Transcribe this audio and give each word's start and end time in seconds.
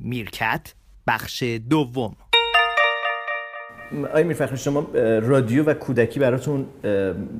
میرکت 0.00 0.74
بخش 1.06 1.42
دوم. 1.70 2.16
آقای 4.08 4.24
میرفخر 4.24 4.56
شما 4.56 4.86
رادیو 5.22 5.64
و 5.64 5.74
کودکی 5.74 6.20
براتون 6.20 6.66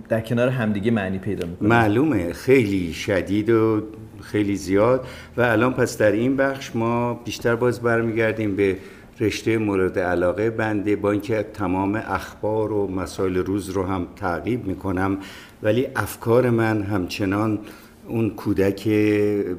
در 0.08 0.20
کنار 0.20 0.48
همدیگه 0.48 0.90
معنی 0.90 1.18
پیدا 1.18 1.46
می‌کنه. 1.46 1.68
معلومه. 1.68 2.32
خیلی 2.32 2.92
شدید 2.92 3.50
و 3.50 3.82
خیلی 4.20 4.56
زیاد. 4.56 5.06
و 5.36 5.42
الان 5.42 5.72
پس 5.72 5.98
در 5.98 6.12
این 6.12 6.36
بخش 6.36 6.76
ما 6.76 7.14
بیشتر 7.14 7.56
باز 7.56 7.80
برمیگردیم 7.80 8.56
به 8.56 8.76
رشته 9.20 9.58
مورد 9.58 9.98
علاقه 9.98 10.50
بنده 10.50 10.96
با 10.96 11.10
اینکه 11.10 11.42
تمام 11.54 11.94
اخبار 11.94 12.72
و 12.72 12.86
مسائل 12.86 13.36
روز 13.36 13.70
رو 13.70 13.86
هم 13.86 14.06
تعقیب 14.16 14.66
می‌کنم. 14.66 15.18
ولی 15.62 15.86
افکار 15.96 16.50
من 16.50 16.82
همچنان 16.82 17.58
اون 18.06 18.30
کودک 18.30 18.88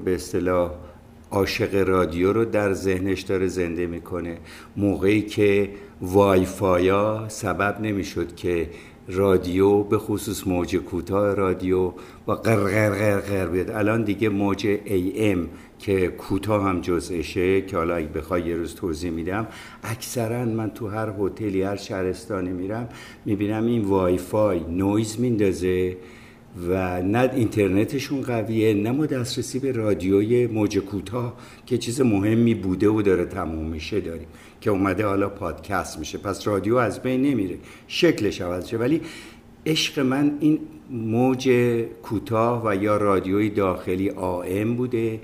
به 0.05 0.15
اصطلاح 0.15 0.71
عاشق 1.31 1.87
رادیو 1.87 2.33
رو 2.33 2.45
در 2.45 2.73
ذهنش 2.73 3.21
داره 3.21 3.47
زنده 3.47 3.87
می‌کنه. 3.87 4.37
موقعی 4.77 5.21
که 5.21 5.69
وای 6.01 6.45
فایا 6.45 7.25
سبب 7.27 7.81
نمی‌شد 7.81 8.35
که 8.35 8.69
رادیو 9.07 9.83
به 9.83 9.97
خصوص 9.97 10.47
موج 10.47 10.75
کوتاه 10.75 11.33
رادیو 11.35 11.93
و 12.27 12.31
قرقر 12.31 12.89
قرقر 12.89 13.47
بیاد. 13.47 13.69
الان 13.69 14.03
دیگه 14.03 14.29
موج 14.29 14.65
AM 14.65 15.47
که 15.79 16.07
کوتاه 16.07 16.63
هم 16.63 16.81
جزءشه 16.81 17.61
که 17.61 17.77
حالا 17.77 17.95
اگه 17.95 18.07
بخوای 18.07 18.41
یه 18.41 18.55
روز 18.55 18.75
توضیح 18.75 19.11
میدم. 19.11 19.47
اکثرا 19.83 20.45
من 20.45 20.69
تو 20.69 20.87
هر 20.87 21.13
هتلی 21.19 21.61
هر 21.61 21.75
شهرستانی 21.75 22.49
میرم 22.49 22.89
می‌بینم 23.25 23.65
این 23.65 23.81
وای 23.81 24.17
فای 24.17 24.59
نویز 24.59 25.19
میندازه. 25.19 25.97
و 26.67 27.01
نه 27.01 27.29
اینترنتشون 27.33 28.21
قویه 28.21 28.73
نه 28.73 28.91
ما 28.91 29.05
دسترسی 29.05 29.59
به 29.59 29.71
رادیوی 29.71 30.47
موج 30.47 30.79
کوتاه 30.79 31.37
که 31.65 31.77
چیز 31.77 32.01
مهمی 32.01 32.53
بوده 32.55 32.89
و 32.89 33.01
داره 33.01 33.25
تموم 33.25 33.65
میشه 33.65 33.99
داریم 33.99 34.27
که 34.61 34.69
اومده 34.69 35.05
حالا 35.05 35.29
پادکست 35.29 35.99
میشه. 35.99 36.17
پس 36.17 36.47
رادیو 36.47 36.75
از 36.75 37.01
بین 37.01 37.21
نمیره 37.21 37.57
شکلش 37.87 38.41
عوض 38.41 38.67
شه. 38.67 38.77
ولی 38.77 39.01
عشق 39.65 39.99
من 39.99 40.37
این 40.39 40.59
موج 40.89 41.49
کوتاه 42.03 42.61
و 42.65 42.75
یا 42.75 42.97
رادیوی 42.97 43.49
داخلی 43.49 44.09
AM 44.09 44.75
بوده. 44.75 45.19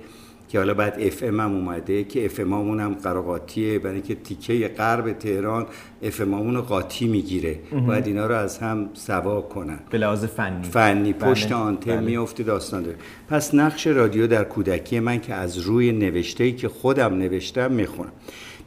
که 0.56 0.60
حالا 0.60 0.74
بعد 0.74 0.98
FM 1.00 1.40
هم 1.40 1.56
اومده 1.56 2.04
که 2.04 2.26
FM 2.26 2.80
هم 2.80 2.94
قر 2.94 3.19
و 3.19 3.31
قاطیه 3.31 3.80
برای 3.80 3.94
اینکه 3.96 4.16
تیکه 4.16 4.68
غرب 4.68 5.14
تهران 5.14 5.66
FM 6.04 6.62
قاطی 6.62 7.08
می‌گیره. 7.08 7.60
باید 7.88 8.08
اینا 8.08 8.28
رو 8.28 8.36
از 8.36 8.58
هم 8.58 8.90
سوا 8.94 9.42
کنن. 9.42 9.80
به 9.90 9.98
لحاظ 9.98 10.26
فنی. 10.26 10.64
فنی. 10.64 11.14
پشت 11.14 11.48
بله. 11.48 11.56
آنتن 11.56 11.92
بله. 11.92 12.00
میفته 12.00 12.44
داستان 12.44 12.84
داره. 12.84 12.98
پس 13.30 13.54
نقش 13.56 13.88
رادیو 13.88 14.28
در 14.28 14.44
کودکی 14.44 15.00
من 15.00 15.20
که 15.20 15.34
از 15.34 15.58
روی 15.58 15.92
نوشته 15.92 16.52
که 16.52 16.68
خودم 16.68 17.14
نوشتم 17.14 17.72
می‌خونم. 17.72 18.12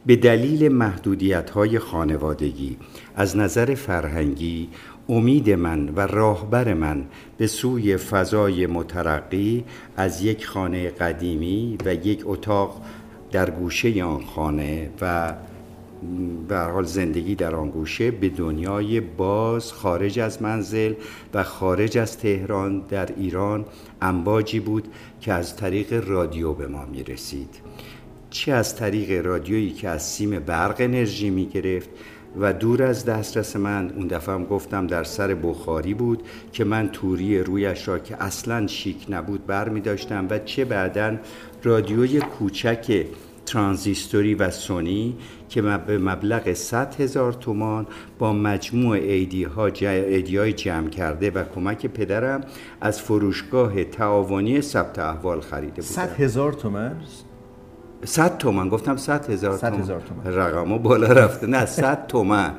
به 0.05 0.15
دلیل 0.15 0.71
محدودیت 0.71 1.49
های 1.49 1.79
خانوادگی 1.79 2.77
از 3.15 3.37
نظر 3.37 3.75
فرهنگی 3.75 4.69
امید 5.09 5.49
من 5.49 5.89
و 5.89 5.99
راهبر 5.99 6.73
من 6.73 7.05
به 7.37 7.47
سوی 7.47 7.97
فضای 7.97 8.67
مترقی 8.67 9.63
از 9.97 10.23
یک 10.23 10.45
خانه 10.45 10.89
قدیمی 10.89 11.77
و 11.85 11.93
یک 11.93 12.21
اتاق 12.25 12.81
در 13.31 13.49
گوشه 13.49 14.03
آن 14.03 14.23
خانه 14.25 14.89
و 15.01 15.33
به 16.47 16.57
حال 16.57 16.83
زندگی 16.83 17.35
در 17.35 17.55
آن 17.55 17.69
گوشه 17.69 18.11
به 18.11 18.29
دنیای 18.29 18.99
باز 18.99 19.73
خارج 19.73 20.19
از 20.19 20.41
منزل 20.41 20.93
و 21.33 21.43
خارج 21.43 21.97
از 21.97 22.17
تهران 22.17 22.79
در 22.79 23.09
ایران 23.17 23.65
انباجی 24.01 24.59
بود 24.59 24.87
که 25.21 25.33
از 25.33 25.55
طریق 25.55 26.09
رادیو 26.09 26.53
به 26.53 26.67
ما 26.67 26.85
می 26.85 27.03
رسید 27.03 27.55
چه 28.29 28.51
از 28.51 28.75
طریق 28.75 29.25
رادیویی 29.25 29.71
که 29.71 29.89
از 29.89 30.07
سیم 30.07 30.39
برق 30.39 30.75
انرژی 30.79 31.29
می 31.29 31.45
گرفت 31.45 31.89
و 32.37 32.53
دور 32.53 32.83
از 32.83 33.05
دسترس 33.05 33.55
من 33.55 33.91
اون 33.95 34.07
دفعه 34.07 34.35
هم 34.35 34.45
گفتم 34.45 34.87
در 34.87 35.03
سر 35.03 35.33
بخاری 35.35 35.93
بود 35.93 36.23
که 36.53 36.63
من 36.63 36.89
توری 36.89 37.39
رویش 37.39 37.87
را 37.87 37.99
که 37.99 38.23
اصلا 38.23 38.67
شیک 38.67 39.05
نبود 39.09 39.45
بر 39.45 39.69
می 39.69 39.81
داشتم 39.81 40.27
و 40.29 40.39
چه 40.39 40.65
بعدا 40.65 41.17
رادیوی 41.63 42.19
کوچک 42.19 43.05
ترانزیستوری 43.45 44.35
و 44.35 44.51
سونی 44.51 45.15
که 45.49 45.61
به 45.61 45.97
مبلغ 45.97 46.53
100 46.53 47.01
هزار 47.01 47.33
تومان 47.33 47.87
با 48.19 48.33
مجموع 48.33 48.97
ایدی, 48.97 49.43
ها 49.43 49.65
ایدی 49.65 50.37
های 50.37 50.53
جمع 50.53 50.89
کرده 50.89 51.31
و 51.31 51.43
کمک 51.43 51.85
پدرم 51.85 52.41
از 52.81 53.01
فروشگاه 53.01 53.83
تعاونی 53.83 54.61
ثبت 54.61 54.99
احوال 54.99 55.41
خریده 55.41 55.73
بودم. 55.73 55.87
100 55.87 56.21
هزار 56.21 56.53
تومان؟ 56.53 57.01
100 58.05 58.37
تومن 58.37 58.69
گفتم 58.69 58.97
100 58.97 59.29
هزار 59.29 59.57
تومن, 59.57 59.81
تومن. 59.81 60.35
رقمو 60.35 60.79
بالا 60.79 61.07
رفته. 61.07 61.47
نه 61.47 61.65
100 61.65 62.07
تومن 62.07 62.51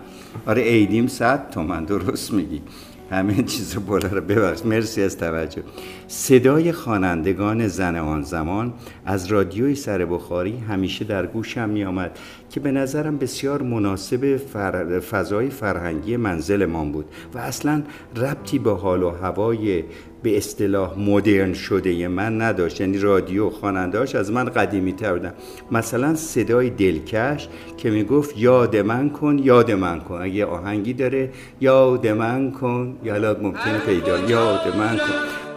آره 0.46 0.62
ایدیم 0.62 1.06
100 1.06 1.50
تومن 1.50 1.84
درست 1.84 2.32
میگی. 2.32 2.62
همه 3.10 3.42
چیز 3.42 3.76
بالا 3.86 4.08
رو 4.08 4.20
ببخش 4.20 4.66
مرسی 4.66 5.02
از 5.02 5.18
توجه. 5.18 5.62
صدای 6.08 6.72
خوانندگان 6.72 7.68
زن 7.68 7.96
آن 7.96 8.22
زمان 8.22 8.72
از 9.06 9.26
رادیوی 9.26 9.74
سر 9.74 10.04
بخاری 10.04 10.58
همیشه 10.58 11.04
در 11.04 11.26
گوشم 11.26 11.68
می 11.68 11.84
آمد 11.84 12.18
که 12.50 12.60
به 12.60 12.70
نظرم 12.70 13.18
بسیار 13.18 13.62
مناسب 13.62 14.36
فر... 14.36 15.00
فضای 15.00 15.50
فرهنگی 15.50 16.16
منزلمان 16.16 16.92
بود 16.92 17.04
و 17.34 17.38
اصلا 17.38 17.82
ربطی 18.16 18.58
به 18.58 18.72
حال 18.72 19.02
و 19.02 19.10
هوای 19.10 19.84
به 20.22 20.36
اصطلاح 20.36 20.98
مدرن 20.98 21.52
شده 21.52 22.08
من 22.08 22.42
نداشت. 22.42 22.80
یعنی 22.80 22.98
رادیو 22.98 23.50
خوانندهاش 23.50 24.14
از 24.14 24.32
من 24.32 24.44
قدیمی 24.44 24.92
تر 24.92 25.12
بودن. 25.12 25.32
مثلا 25.70 26.14
صدای 26.14 26.70
دلکش 26.70 27.48
که 27.76 27.90
می‌گفت 27.90 28.38
یاد 28.38 28.76
من 28.76 29.10
کن 29.10 29.38
یاد 29.38 29.70
من 29.70 30.00
کن. 30.00 30.18
اگه 30.22 30.44
آهنگی 30.44 30.92
داره 30.92 31.30
یاد 31.60 32.06
من 32.06 32.50
کن. 32.50 32.96
یا 33.04 33.36
ممکنه 33.42 33.78
پیدا 33.78 34.18
یاد 34.18 34.76
من 34.76 34.96
کن. 34.96 35.49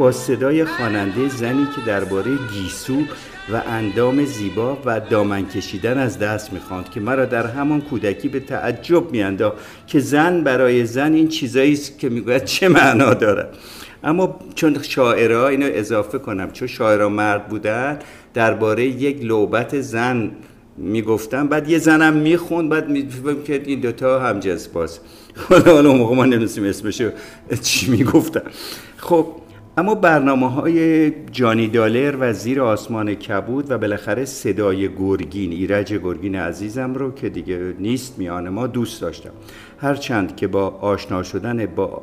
با 0.00 0.12
صدای 0.12 0.64
خواننده 0.64 1.28
زنی 1.28 1.66
که 1.76 1.80
درباره 1.86 2.30
گیسو 2.52 3.02
و 3.52 3.62
اندام 3.66 4.24
زیبا 4.24 4.78
و 4.84 5.00
دامن 5.00 5.48
کشیدن 5.48 5.98
از 5.98 6.18
دست 6.18 6.52
می‌خواند 6.52 6.90
که 6.90 7.00
مرا 7.00 7.24
در 7.24 7.46
همان 7.46 7.80
کودکی 7.80 8.28
به 8.28 8.40
تعجب 8.40 9.10
میانداخت 9.10 9.56
که 9.86 10.00
زن 10.00 10.44
برای 10.44 10.86
زن 10.86 11.12
این 11.12 11.28
چیزایی 11.28 11.72
است 11.72 11.98
که 11.98 12.08
می‌گوید 12.08 12.44
چه 12.44 12.68
معنا 12.68 13.14
داره 13.14 13.48
اما 14.04 14.40
چون 14.54 14.82
شاعرها 14.82 15.48
اینو 15.48 15.68
اضافه 15.72 16.18
کنم 16.18 16.50
چون 16.50 16.68
شاعرها 16.68 17.08
مرد 17.08 17.48
بودن 17.48 17.98
درباره 18.34 18.84
یک 18.84 19.24
لوبت 19.24 19.80
زن 19.80 20.30
می‌گفتن 20.76 21.48
بعد 21.48 21.70
یه 21.70 21.78
زنم 21.78 22.12
می‌خوند 22.12 22.68
بعد 22.68 22.88
میفهم 22.88 23.42
که 23.42 23.62
این 23.64 23.80
دوتا 23.80 24.20
هم 24.20 24.40
جنس 24.40 24.68
باز 24.68 24.98
حالا 25.48 25.74
حالا 25.74 25.92
موقع 25.92 26.16
ما 26.16 26.24
نمیسیم 26.24 26.64
اسمشو 26.64 27.10
چی 27.62 27.90
می‌گفتن. 27.90 28.42
خب 28.96 29.26
اما 29.76 29.94
برنامه 29.94 30.50
های 30.50 31.10
جانی 31.30 31.68
دالر 31.68 32.16
و 32.20 32.32
زیر 32.32 32.62
آسمان 32.62 33.14
کبود 33.14 33.70
و 33.70 33.78
بالاخره 33.78 34.24
صدای 34.24 34.88
گرگین 34.94 35.52
ایرج 35.52 35.94
گرگین 35.94 36.34
عزیزم 36.34 36.94
رو 36.94 37.14
که 37.14 37.28
دیگه 37.28 37.74
نیست 37.78 38.18
میان 38.18 38.48
ما 38.48 38.66
دوست 38.66 39.00
داشتم. 39.00 39.30
هرچند 39.78 40.36
که 40.36 40.46
با 40.46 40.68
آشنا 40.68 41.22
شدن 41.22 41.66
با 41.66 42.02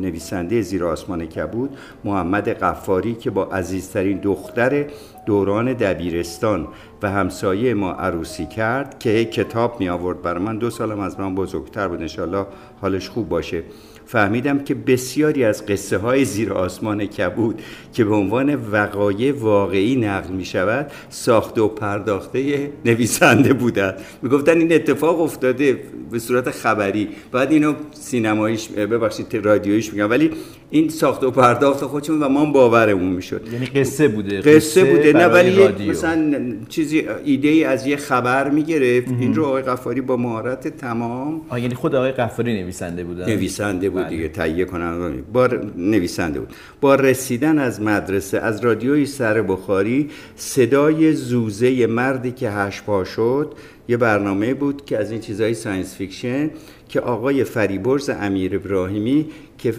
نویسنده 0.00 0.62
زیر 0.62 0.84
آسمان 0.84 1.26
کبود 1.26 1.76
محمد 2.04 2.48
قفاری 2.48 3.14
که 3.14 3.30
با 3.30 3.44
عزیزترین 3.44 4.18
دختر 4.18 4.86
دوران 5.26 5.72
دبیرستان 5.72 6.68
و 7.02 7.10
همسایه 7.10 7.74
ما 7.74 7.92
عروسی 7.92 8.46
کرد 8.46 8.98
که 8.98 9.24
کتاب 9.24 9.80
می 9.80 9.88
آورد 9.88 10.22
برای 10.22 10.44
من. 10.44 10.58
دو 10.58 10.70
سالم 10.70 11.00
از 11.00 11.20
من 11.20 11.34
بزرگتر 11.34 11.88
بود. 11.88 12.00
انشالله 12.00 12.46
حالش 12.80 13.08
خوب 13.08 13.28
باشه. 13.28 13.62
فهمیدم 14.10 14.58
که 14.58 14.74
بسیاری 14.74 15.44
از 15.44 15.66
قصه 15.66 15.98
های 15.98 16.24
زیر 16.24 16.52
آسمان 16.52 17.06
کبود 17.06 17.62
که 17.92 18.04
به 18.04 18.14
عنوان 18.14 18.54
وقایع 18.54 19.32
واقعی 19.32 19.96
نقل 19.96 20.32
می 20.32 20.44
شود 20.44 20.92
ساخته 21.10 21.60
و 21.60 21.68
پرداخته 21.68 22.72
نویسنده 22.84 23.52
بودند. 23.52 23.94
گفتن 24.32 24.58
این 24.58 24.72
اتفاق 24.72 25.20
افتاده 25.20 25.82
به 26.10 26.18
صورت 26.18 26.50
خبری. 26.50 27.08
بعد 27.32 27.52
اینو 27.52 27.74
سینماییش 27.92 28.68
ببخشید 28.68 29.46
رادیویش 29.46 29.92
میگم. 29.92 30.10
ولی 30.10 30.30
این 30.70 30.88
ساخت 30.88 31.24
و 31.24 31.30
پرداخت 31.30 31.84
خودشون 31.84 32.22
و 32.22 32.28
ما 32.28 32.44
باورمون 32.44 33.12
می‌شد. 33.12 33.48
یعنی 33.52 33.66
قصه 33.66 34.08
بوده 34.08 34.40
قصه 34.40 34.84
بوده. 34.84 35.12
نه 35.12 35.26
ولی. 35.26 35.90
مثلا 35.90 36.34
چیزی 36.68 37.04
ایده 37.24 37.48
ای 37.48 37.64
از 37.64 37.86
یه 37.86 37.96
خبر 37.96 38.50
می‌گرفت. 38.50 39.08
این 39.20 39.34
رو 39.34 39.44
آقای 39.44 39.62
قفاری 39.62 40.00
با 40.00 40.16
مهارت 40.16 40.68
تمام 40.68 41.40
آه 41.48 41.60
یعنی 41.60 41.74
خود 41.74 41.94
آقای 41.94 42.12
قفاری 42.12 42.62
نویسنده 42.62 43.04
بودن. 43.04 43.26
نویسنده 43.26 43.90
بود 43.90 44.02
بله. 44.02 44.10
دیگه 44.10 44.28
تهیه 44.28 44.64
کنن 44.64 45.12
با 45.32 45.48
نویسنده 45.76 46.40
بود. 46.40 46.48
با 46.80 46.94
رسیدن 46.94 47.58
از 47.58 47.82
مدرسه 47.82 48.38
از 48.38 48.64
رادیوی 48.64 49.06
سر 49.06 49.42
بخاری 49.42 50.10
صدای 50.36 51.12
زوزه 51.12 51.86
مردی 51.86 52.32
که 52.32 52.50
هشت 52.50 52.84
پا 52.84 53.04
شد 53.04 53.52
یه 53.88 53.96
برنامه 53.96 54.54
بود 54.54 54.84
که 54.84 54.98
از 54.98 55.10
این 55.10 55.20
چیزای 55.20 55.54
science 55.54 55.94
fiction 55.96 56.50
که 56.90 57.00
آقای 57.00 57.44
فریبرز 57.44 58.10
امیر 58.10 58.56
ابراهیمی 58.56 59.26
که 59.58 59.74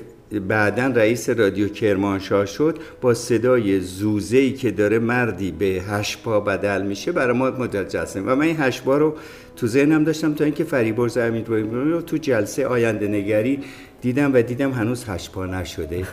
بعدا 0.48 0.88
رئیس 0.88 1.30
رادیو 1.30 1.68
کرمانشاه 1.68 2.46
شد 2.46 2.78
با 3.02 3.14
صدای 3.14 3.80
زوزه‌ای 3.80 4.52
که 4.52 4.72
داره 4.72 5.00
مردی 5.00 5.52
به 5.52 5.66
هشت 5.66 6.24
پا 6.24 6.40
بدل 6.40 6.82
میشه 6.82 7.12
برای 7.12 7.38
ما 7.38 7.50
مجسم 7.50 8.24
و 8.28 8.36
من 8.36 8.42
این 8.42 8.56
هشت 8.60 8.84
پا 8.84 8.98
رو 8.98 9.16
تو 9.56 9.68
ذهنم 9.68 10.04
داشتم 10.04 10.34
تا 10.34 10.44
اینکه 10.44 10.64
فریبرز 10.64 11.18
امیر 11.18 11.48
رو 11.48 12.02
تو 12.02 12.18
جلسه 12.18 12.68
آینده 12.68 13.08
نگری 13.08 13.60
دیدم 14.02 14.34
و 14.34 14.42
دیدم 14.42 14.72
هنوز 14.72 15.06
هشت 15.08 15.32
پا 15.32 15.46
نشده. 15.46 16.04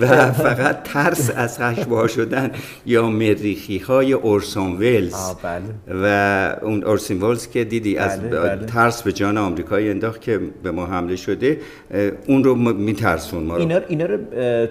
و 0.00 0.32
فقط 0.32 0.82
ترس 0.82 1.30
از 1.36 1.58
هشت 1.60 1.88
پا 1.88 2.06
شدن 2.08 2.50
یا 2.86 3.08
مریخی 3.08 3.78
های 3.78 4.12
اورسون 4.12 4.72
ولز 4.72 5.14
آه 5.14 5.40
بله. 5.42 5.62
و 6.02 6.56
اون 6.62 6.84
اورسین 6.84 7.20
ولز 7.20 7.50
که 7.50 7.64
دیدی 7.64 7.96
از 7.96 8.20
بله، 8.20 8.40
بله. 8.40 8.66
ترس 8.66 9.02
به 9.02 9.12
جان 9.12 9.38
آمریکایی 9.38 9.90
انداخت 9.90 10.20
که 10.20 10.40
به 10.62 10.70
ما 10.70 10.86
حمله 10.86 11.16
شده 11.16 11.60
اون 12.26 12.44
رو 12.44 12.54
میترسون 12.54 13.44
ما 13.44 13.54
رو. 13.54 13.60
اینا 13.60 13.80
اینا 13.88 14.06
رو 14.06 14.18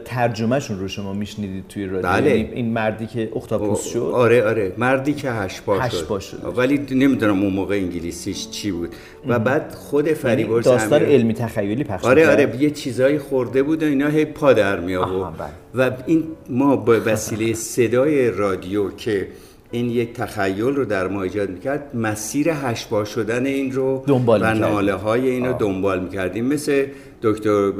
ترجمهشون 0.05 0.79
رو 0.79 0.87
شما 0.87 1.13
میشنیدید 1.13 1.67
توی 1.69 1.85
رادیو؟ 1.85 2.09
بله. 2.11 2.29
یعنی 2.29 2.49
این 2.53 2.73
مردی 2.73 3.07
که 3.07 3.29
اختاپوس 3.35 3.85
شد؟ 3.85 4.11
آره 4.13 4.43
آره. 4.43 4.73
مردی 4.77 5.13
که 5.13 5.31
هشت 5.31 5.63
پا 5.63 5.79
هشت 5.79 6.07
شد. 6.07 6.19
شد. 6.19 6.53
ولی 6.57 6.77
نمی‌دونم 6.91 7.43
اون 7.43 7.53
موقع 7.53 7.75
انگلیسیش 7.75 8.49
چی 8.49 8.71
بود. 8.71 8.89
و 9.27 9.39
بعد 9.39 9.71
خود 9.71 10.05
یعنی 10.05 10.19
فریبرز 10.19 10.65
داستان 10.65 11.01
علمی 11.01 11.33
تخیلی 11.33 11.83
پخش 11.83 12.05
آره. 12.05 12.28
آره 12.31 12.61
یه 12.61 12.69
چیزایی 12.69 13.19
خورده 13.19 13.63
بود 13.63 13.83
و 13.83 13.85
اینا 13.85 14.07
هی 14.07 14.25
پا 14.25 14.53
در 14.53 14.79
می 14.79 14.95
آورد 14.95 15.33
بله. 15.37 15.89
و 15.89 15.91
این 16.05 16.23
ما 16.49 16.75
با 16.75 16.97
وسیله 17.05 17.53
صدای 17.53 18.31
رادیو 18.31 18.89
که 18.89 19.27
این 19.71 19.89
یک 19.89 20.13
تخیل 20.13 20.75
رو 20.75 20.85
در 20.85 21.07
ما 21.07 21.23
ایجاد 21.23 21.49
می‌کرد 21.49 21.95
مسیر 21.95 22.49
هشبا 22.49 23.05
شدن 23.05 23.45
این 23.45 23.71
رو 23.71 24.03
دنبال 24.07 24.43
و. 24.43 24.53
ناله 24.53 24.93
های 24.93 25.29
این 25.29 25.45
رو 25.45 25.53
دنبال 25.53 25.99
می‌کردیم 25.99 26.45
مثل 26.45 26.85
دکتر 27.21 27.71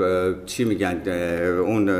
چی 0.46 0.64
میگن 0.64 1.02
اون 1.60 1.92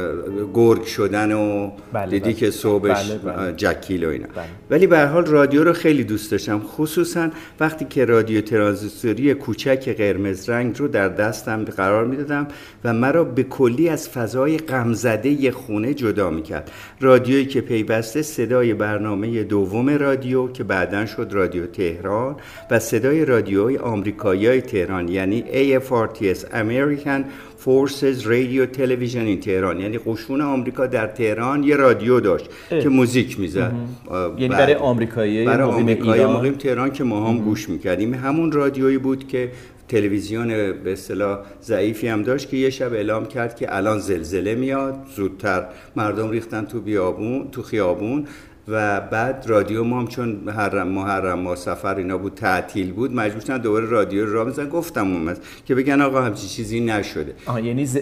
گرگ 0.54 0.84
شدن 0.84 1.32
و 1.32 1.72
بله، 1.94 2.06
دیدی 2.06 2.20
بله. 2.20 2.34
که 2.34 2.52
صبحش 2.52 3.12
بله، 3.12 3.36
بله. 3.36 3.54
جکیل 3.54 4.06
و 4.06 4.10
اینا 4.10 4.28
بله. 4.36 4.46
ولی 4.70 4.88
به 4.88 4.98
هر 4.98 5.06
حال 5.06 5.26
رادیو 5.26 5.64
رو 5.64 5.74
خیلی 5.74 6.04
دوست 6.04 6.32
داشتم 6.32 6.60
خصوصا 6.60 7.30
وقتی 7.60 7.86
که 7.86 8.06
رادیو 8.06 8.42
ترانزیستوری 8.42 9.34
کوچک 9.34 9.96
قرمز 9.98 10.50
رنگ 10.50 10.80
رو 10.80 10.88
در 10.88 11.10
دستم 11.10 11.64
قرار 11.64 12.06
می‌دادم 12.06 12.48
و 12.84 12.94
مرا 12.94 13.24
به 13.24 13.44
کلی 13.44 13.90
از 13.90 14.10
فضای 14.10 14.58
غمزده 14.58 15.52
خونه 15.52 15.94
جدا 15.94 16.30
می‌کرد 16.30 16.72
رادیویی 17.02 17.46
که 17.46 17.62
پیوسته 17.62 18.22
صدای 18.22 18.74
برنامه 18.74 19.44
دوم 19.44 19.90
رادیو 19.90 20.52
که 20.52 20.64
بعدا 20.64 21.06
شد 21.06 21.30
رادیو 21.32 21.66
تهران 21.66 22.36
و 22.72 22.80
صدای 22.80 23.26
رادیوهای 23.26 23.78
آمریکایی 23.78 24.62
تهران 24.62 25.08
یعنی 25.08 25.44
AFRTS 25.80 26.40
American 26.40 27.29
Forces 27.64 28.24
Radio 28.24 28.78
Television 28.78 29.16
این 29.16 29.40
تهران 29.40 29.80
یعنی 29.80 30.00
قشون 30.06 30.42
آمریکا 30.42 30.88
در 30.88 31.08
تهران 31.08 31.64
یه 31.64 31.76
رادیو 31.76 32.20
داشت 32.20 32.50
که 32.70 32.90
موزیک 32.90 33.40
می‌زد. 33.40 33.74
یعنی 34.38 34.48
برای 34.48 34.74
آمریکایی 34.74 35.46
برای 35.46 35.70
آمریکایی؟ 35.70 36.26
مقیم 36.26 36.54
تهران 36.54 36.92
که 36.92 37.04
ما 37.04 37.30
هم 37.30 37.38
گوش 37.38 37.70
می‌کردیم. 37.70 38.14
همون 38.14 38.52
رادیویی 38.52 38.98
بود 38.98 39.28
که 39.28 39.52
تلویزیون 39.88 40.48
به 40.84 40.92
اصطلاح 40.92 41.40
ضعیفی 41.64 42.08
هم 42.08 42.24
داشت 42.24 42.50
که 42.50 42.58
یه 42.58 42.70
شب 42.70 42.94
اعلام 42.94 43.26
کرد 43.26 43.56
که 43.56 43.76
الان 43.76 44.00
زلزله 44.00 44.56
میاد. 44.56 44.96
زودتر 45.16 45.66
مردم 45.96 46.30
ریختن 46.30 46.66
تو 46.66 46.82
بیابون 46.82 47.48
تو 47.52 47.62
خیابون. 47.62 48.28
و 48.72 49.02
بعد 49.02 49.44
رادیو 49.48 49.84
ما 49.84 50.00
هم 50.00 50.08
چون 50.08 50.42
محرم 50.46 50.88
محرم 50.88 51.40
ما 51.40 51.56
سفر 51.56 51.96
اینا 51.96 52.18
بود 52.18 52.34
تعطیل 52.36 52.92
بود 52.92 53.16
مجبور 53.16 53.42
شدن 53.42 53.58
دوباره 53.58 53.86
رادیو 53.86 54.26
رو 54.26 54.34
راه 54.34 54.46
بزنن 54.46 54.70
گفتم 54.70 55.08
اون 55.14 55.36
که 55.66 55.76
بگن 55.76 56.02
آقا 56.02 56.22
همچین 56.22 56.50
چیزی 56.50 56.80
نشده 56.80 57.34
آها 57.46 57.60
یعنی 57.60 57.86
ز- 57.86 57.98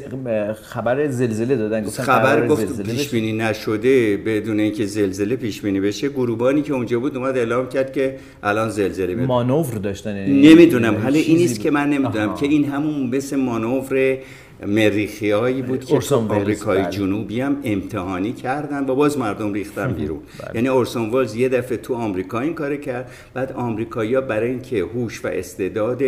خبر 0.63 1.07
زلزله 1.07 1.55
دادن 1.55 1.83
گفتن 1.83 2.03
خبر 2.03 2.47
گفت 2.47 2.81
پیش. 2.81 3.09
بینی 3.09 3.31
نشده 3.33 4.17
بدون 4.17 4.59
اینکه 4.59 4.85
زلزله 4.85 5.35
پیش 5.35 5.61
بینی 5.61 5.79
بشه 5.79 6.09
گروبانی 6.09 6.61
که 6.61 6.73
اونجا 6.73 6.99
بود 6.99 7.17
اومد 7.17 7.37
اعلام 7.37 7.69
کرد 7.69 7.93
که 7.93 8.15
الان 8.43 8.69
زلزله 8.69 9.15
میاد 9.15 9.27
مانور 9.27 9.73
داشتن 9.73 10.25
نمی‌دونم 10.25 10.83
یعنی 10.93 11.03
حالا 11.03 11.19
این 11.19 11.37
نیست. 11.37 11.59
که 11.59 11.71
من 11.71 11.89
نمی‌دونم 11.89 12.29
آها. 12.29 12.37
که 12.37 12.45
این 12.45 12.65
همون 12.65 13.15
مثل 13.15 13.35
مانور 13.35 14.17
مریخی 14.65 15.31
هایی 15.31 15.61
بود 15.61 15.85
که 15.85 15.95
ولز، 15.95 16.13
آمریکای 16.13 16.81
بله. 16.81 16.89
جنوبی 16.89 17.41
هم 17.41 17.57
امتحانی 17.63 18.33
کردن 18.33 18.89
و 18.89 18.95
باز 18.95 19.17
مردم 19.17 19.53
ریختن 19.53 19.93
بیرون 19.93 20.19
بله. 20.39 20.51
یعنی 20.55 20.67
اورسون 20.67 21.09
ولز 21.09 21.35
یه 21.35 21.49
دفعه 21.49 21.77
تو 21.77 21.95
آمریکا 21.95 22.39
این 22.39 22.53
کار 22.53 22.75
کرد 22.75 23.11
بعد 23.33 23.51
آمریکایی‌ها 23.51 24.21
برای 24.21 24.49
اینکه 24.49 24.79
هوش 24.79 25.25
و 25.25 25.27
استعداد 25.27 26.03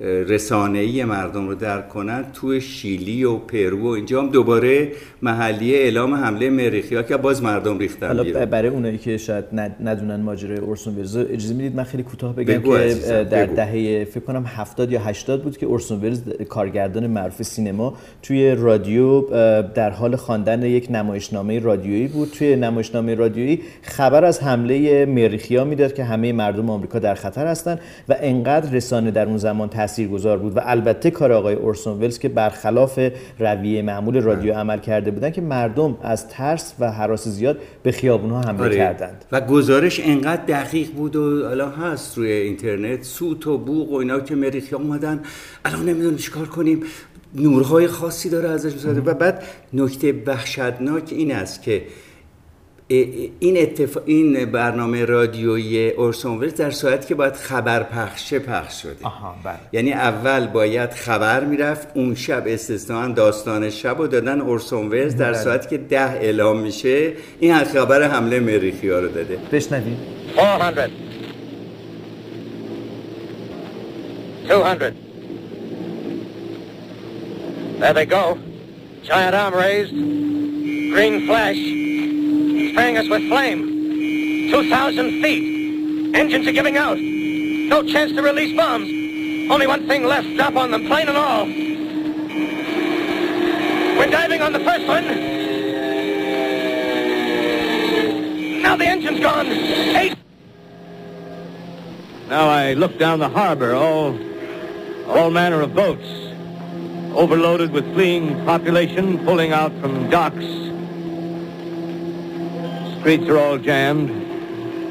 رسانه‌ای 0.00 1.04
مردم 1.04 1.48
رو 1.48 1.54
درک 1.54 1.88
کنن 1.88 2.24
تو 2.32 2.60
شیلی 2.60 3.24
و 3.24 3.36
پرو 3.36 3.82
و 3.82 3.86
اینجا 3.86 4.22
هم 4.22 4.28
دوباره 4.28 4.88
محلی 5.22 5.74
اعلام 5.74 6.14
حمله 6.14 6.50
مریخی 6.50 6.94
ها 6.94 7.02
که 7.02 7.16
باز 7.16 7.42
مردم 7.42 7.78
ریختن 7.78 8.06
حالا 8.06 8.46
برای 8.46 8.68
اونایی 8.68 8.98
که 8.98 9.16
شاید 9.16 9.44
ند- 9.52 9.76
ندونن 9.84 10.20
ماجرای 10.20 10.58
اورسون 10.58 10.96
ولز 10.96 11.16
اجازه 11.16 11.54
می‌دید 11.54 11.76
من 11.76 11.84
خیلی 11.84 12.02
کوتاه 12.02 12.36
بگم 12.36 12.54
بگو 12.54 12.78
که 12.78 12.94
در 13.30 13.46
بگو. 13.46 13.56
دهه 13.56 14.04
فکر 14.04 14.20
کنم 14.20 14.44
70 14.46 14.92
یا 14.92 15.00
80 15.00 15.42
بود 15.42 15.58
که 15.58 15.66
اورسون 15.66 16.00
ولز 16.00 16.22
کارگردان 16.48 17.06
معروف 17.06 17.42
سینما 17.42 17.94
توی 18.22 18.50
رادیو 18.50 19.20
در 19.74 19.90
حال 19.90 20.16
خواندن 20.16 20.62
یک 20.62 20.88
نمایشنامه 20.90 21.58
رادیویی 21.58 22.08
بود 22.08 22.28
توی 22.38 22.56
نمایشنامه 22.56 23.14
رادیویی 23.14 23.60
خبر 23.82 24.24
از 24.24 24.42
حمله 24.42 25.06
مریخیا 25.06 25.64
می‌داد 25.64 25.94
که 25.94 26.04
همه 26.04 26.32
مردم 26.32 26.70
آمریکا 26.70 26.98
در 26.98 27.14
خطر 27.14 27.46
هستند 27.46 27.80
و 28.08 28.16
انقدر 28.20 28.70
رسانه 28.70 29.10
در 29.10 29.26
اون 29.26 29.36
زمان 29.36 29.68
تاثیرگذار 29.90 30.38
بود 30.38 30.56
و 30.56 30.60
البته 30.64 31.10
کار 31.10 31.32
آقای 31.32 31.54
اورسون 31.54 31.98
ولز 31.98 32.18
که 32.18 32.28
برخلاف 32.28 32.98
رویه 33.38 33.82
معمول 33.82 34.20
رادیو 34.20 34.54
عمل 34.54 34.78
کرده 34.78 35.10
بودن 35.10 35.30
که 35.30 35.40
مردم 35.40 35.98
از 36.02 36.28
ترس 36.28 36.74
و 36.80 36.92
حراس 36.92 37.28
زیاد 37.28 37.58
به 37.82 37.92
خیابونها 37.92 38.40
حمله 38.40 38.62
آره. 38.62 38.76
کردند. 38.76 39.24
و 39.32 39.40
گزارش 39.40 40.00
انقدر 40.04 40.44
دقیق 40.44 40.90
بود 40.90 41.16
و 41.16 41.20
الان 41.20 41.72
هست 41.72 42.18
روی 42.18 42.32
اینترنت 42.32 43.02
سوت 43.02 43.46
و 43.46 43.58
بوق 43.58 43.92
و 43.92 43.94
اینا 43.94 44.20
که 44.20 44.34
مریخی 44.34 44.74
اومدن 44.74 45.20
الان 45.64 45.88
نمی‌دونم 45.88 46.16
چیکار 46.16 46.46
کنیم؟ 46.46 46.82
نورهای 47.34 47.86
خاصی 47.86 48.28
داره 48.28 48.48
ازش 48.48 48.72
می‌سازه. 48.72 49.00
و 49.00 49.14
بعد 49.14 49.42
نکته 49.72 50.14
وحشتناک 50.26 51.12
این 51.12 51.32
است 51.32 51.62
که 51.62 51.82
این 52.90 53.58
اتفا... 53.58 54.00
این 54.06 54.44
برنامه 54.44 55.04
رادیویی 55.04 55.90
اورسون 55.90 56.38
ولز 56.38 56.54
در 56.54 56.70
صورتی 56.70 57.08
که 57.08 57.14
باید 57.14 57.34
خبر 57.34 57.82
پخشه 57.82 58.38
پخش 58.38 58.82
شده 58.82 58.96
آها 59.02 59.34
بله 59.44 59.58
یعنی 59.72 59.92
اول 59.92 60.46
باید 60.46 60.90
خبر 60.90 61.44
می‌رفت 61.44 61.88
اون 61.94 62.14
شب 62.14 62.44
استثناا 62.46 63.08
داستان 63.08 63.70
شب 63.70 63.98
رو 63.98 64.06
دادن 64.06 64.40
اورسون 64.40 64.88
ولز 64.88 65.16
در 65.16 65.32
بله. 65.32 65.42
صورتی 65.42 65.68
که 65.68 65.78
ده 65.78 66.00
اعلام 66.00 66.60
میشه 66.60 67.12
این 67.40 67.52
از 67.52 67.72
خبر 67.72 68.02
حمله 68.02 68.40
مریخی 68.40 68.88
ها 68.88 68.98
رو 68.98 69.08
داده 69.08 69.38
بشنویم 69.52 69.98
400. 70.36 70.90
200. 74.48 74.94
There 77.80 77.94
they 77.94 78.06
go. 78.06 78.36
Giant 79.04 79.34
arm 79.34 79.54
raised. 79.54 79.94
Green 80.94 81.26
flash. 81.26 81.79
Spraying 82.70 82.98
us 82.98 83.08
with 83.08 83.26
flame. 83.28 84.50
2,000 84.50 85.22
feet. 85.22 86.14
Engines 86.14 86.46
are 86.46 86.52
giving 86.52 86.76
out. 86.76 86.98
No 86.98 87.82
chance 87.82 88.12
to 88.12 88.22
release 88.22 88.56
bombs. 88.56 88.88
Only 89.50 89.66
one 89.66 89.86
thing 89.88 90.04
left. 90.04 90.28
Drop 90.36 90.54
on 90.56 90.70
them, 90.70 90.86
plane 90.86 91.08
and 91.08 91.16
all. 91.16 91.46
We're 93.98 94.10
diving 94.10 94.40
on 94.40 94.52
the 94.52 94.60
first 94.60 94.86
one. 94.86 95.04
Now 98.62 98.76
the 98.76 98.86
engine's 98.86 99.20
gone. 99.20 99.46
Eight. 99.46 100.16
Now 102.28 102.48
I 102.48 102.74
look 102.74 102.98
down 102.98 103.18
the 103.18 103.28
harbor, 103.28 103.74
all, 103.74 104.16
all 105.08 105.30
manner 105.32 105.60
of 105.60 105.74
boats, 105.74 106.06
overloaded 107.16 107.72
with 107.72 107.92
fleeing 107.94 108.44
population 108.44 109.24
pulling 109.24 109.52
out 109.52 109.72
from 109.80 110.08
docks. 110.08 110.69
Streets 113.00 113.28
are 113.30 113.38
all 113.38 113.56
jammed. 113.56 114.10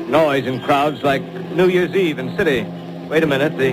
Noise 0.10 0.48
in 0.48 0.60
crowds 0.62 1.04
like 1.04 1.22
New 1.60 1.68
Year's 1.68 1.94
Eve 1.96 2.18
in 2.18 2.36
city. 2.36 2.64
Wait 3.08 3.24
a 3.24 3.28
minute, 3.28 3.56
the, 3.56 3.72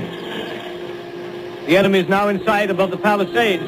the 1.67 1.75
enemy 1.75 2.01
is 2.01 2.09
now 2.11 2.29
in 2.29 2.45
sight 2.45 2.69
above 2.71 2.91
the 2.91 2.99
Palisades. 2.99 3.65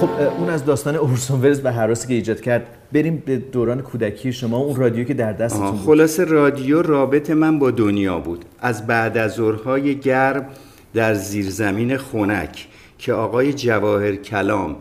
خب 0.00 0.10
اون 0.38 0.50
از 0.50 0.64
داستان 0.64 0.96
اورسون 0.96 1.40
ولز 1.40 1.60
و 1.64 1.72
حراسی 1.72 2.08
که 2.08 2.14
ایجاد 2.14 2.40
کرد 2.40 2.66
بریم 2.92 3.22
به 3.26 3.36
دوران 3.36 3.82
کودکی 3.82 4.32
شما 4.32 4.56
اون 4.56 4.76
رادیو 4.76 5.04
که 5.04 5.14
در 5.14 5.32
دستتون 5.32 5.70
بود 5.70 5.86
خلاص 5.86 6.20
رادیو 6.20 6.82
رابط 6.82 7.30
من 7.30 7.58
با 7.58 7.70
دنیا 7.70 8.18
بود 8.18 8.44
از 8.60 8.86
بعد 8.86 9.16
از 9.16 9.32
ظهرهای 9.32 9.98
گرم 9.98 10.46
در 10.94 11.14
زیرزمین 11.14 11.96
خونک 11.96 12.68
که 12.98 13.12
آقای 13.12 13.52
جواهر 13.52 14.16
کلام 14.16 14.76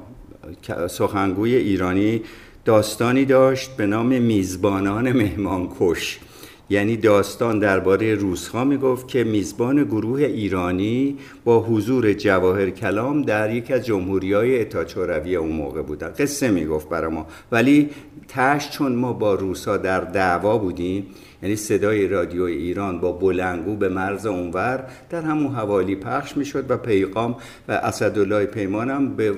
سخنگوی 0.89 1.55
ایرانی 1.55 2.21
داستانی 2.65 3.25
داشت 3.25 3.75
به 3.77 3.85
نام 3.85 4.21
میزبانان 4.21 5.11
مهمانکش. 5.11 6.19
یعنی 6.69 6.97
داستان 6.97 7.59
درباره 7.59 8.15
روزها 8.15 8.63
می‌گفت 8.63 9.07
که 9.07 9.23
میزبان 9.23 9.83
گروه 9.83 10.21
ایرانی 10.21 11.17
با 11.43 11.59
حضور 11.59 12.13
جواهر 12.13 12.69
کلام 12.69 13.21
در 13.21 13.55
یکی 13.55 13.73
از 13.73 13.85
جمهوری 13.85 14.33
های 14.33 14.61
اتاچوروی 14.61 15.35
اون 15.35 15.51
موقع 15.51 15.81
بودن. 15.81 16.09
قصه 16.09 16.51
می‌گفت 16.51 16.89
برای 16.89 17.11
ما. 17.11 17.27
ولی 17.51 17.89
تش 18.27 18.69
چون 18.69 18.95
ما 18.95 19.13
با 19.13 19.35
روسا 19.35 19.77
در 19.77 19.99
دعوا 19.99 20.57
بودیم 20.57 21.05
یعنی 21.43 21.55
صدای 21.55 22.07
رادیو 22.07 22.43
ایران 22.43 22.99
با 22.99 23.11
بلنگو 23.11 23.75
به 23.75 23.89
مرز 23.89 24.25
اونور 24.25 24.83
در 25.09 25.21
همون 25.21 25.53
حوالی 25.53 25.95
پخش 25.95 26.37
می‌شد 26.37 26.65
و 26.71 26.77
پیغام 26.77 27.35
و 27.67 27.71
اسدالله 27.71 28.45
پیمان 28.45 28.89
هم 28.89 29.15
به 29.15 29.33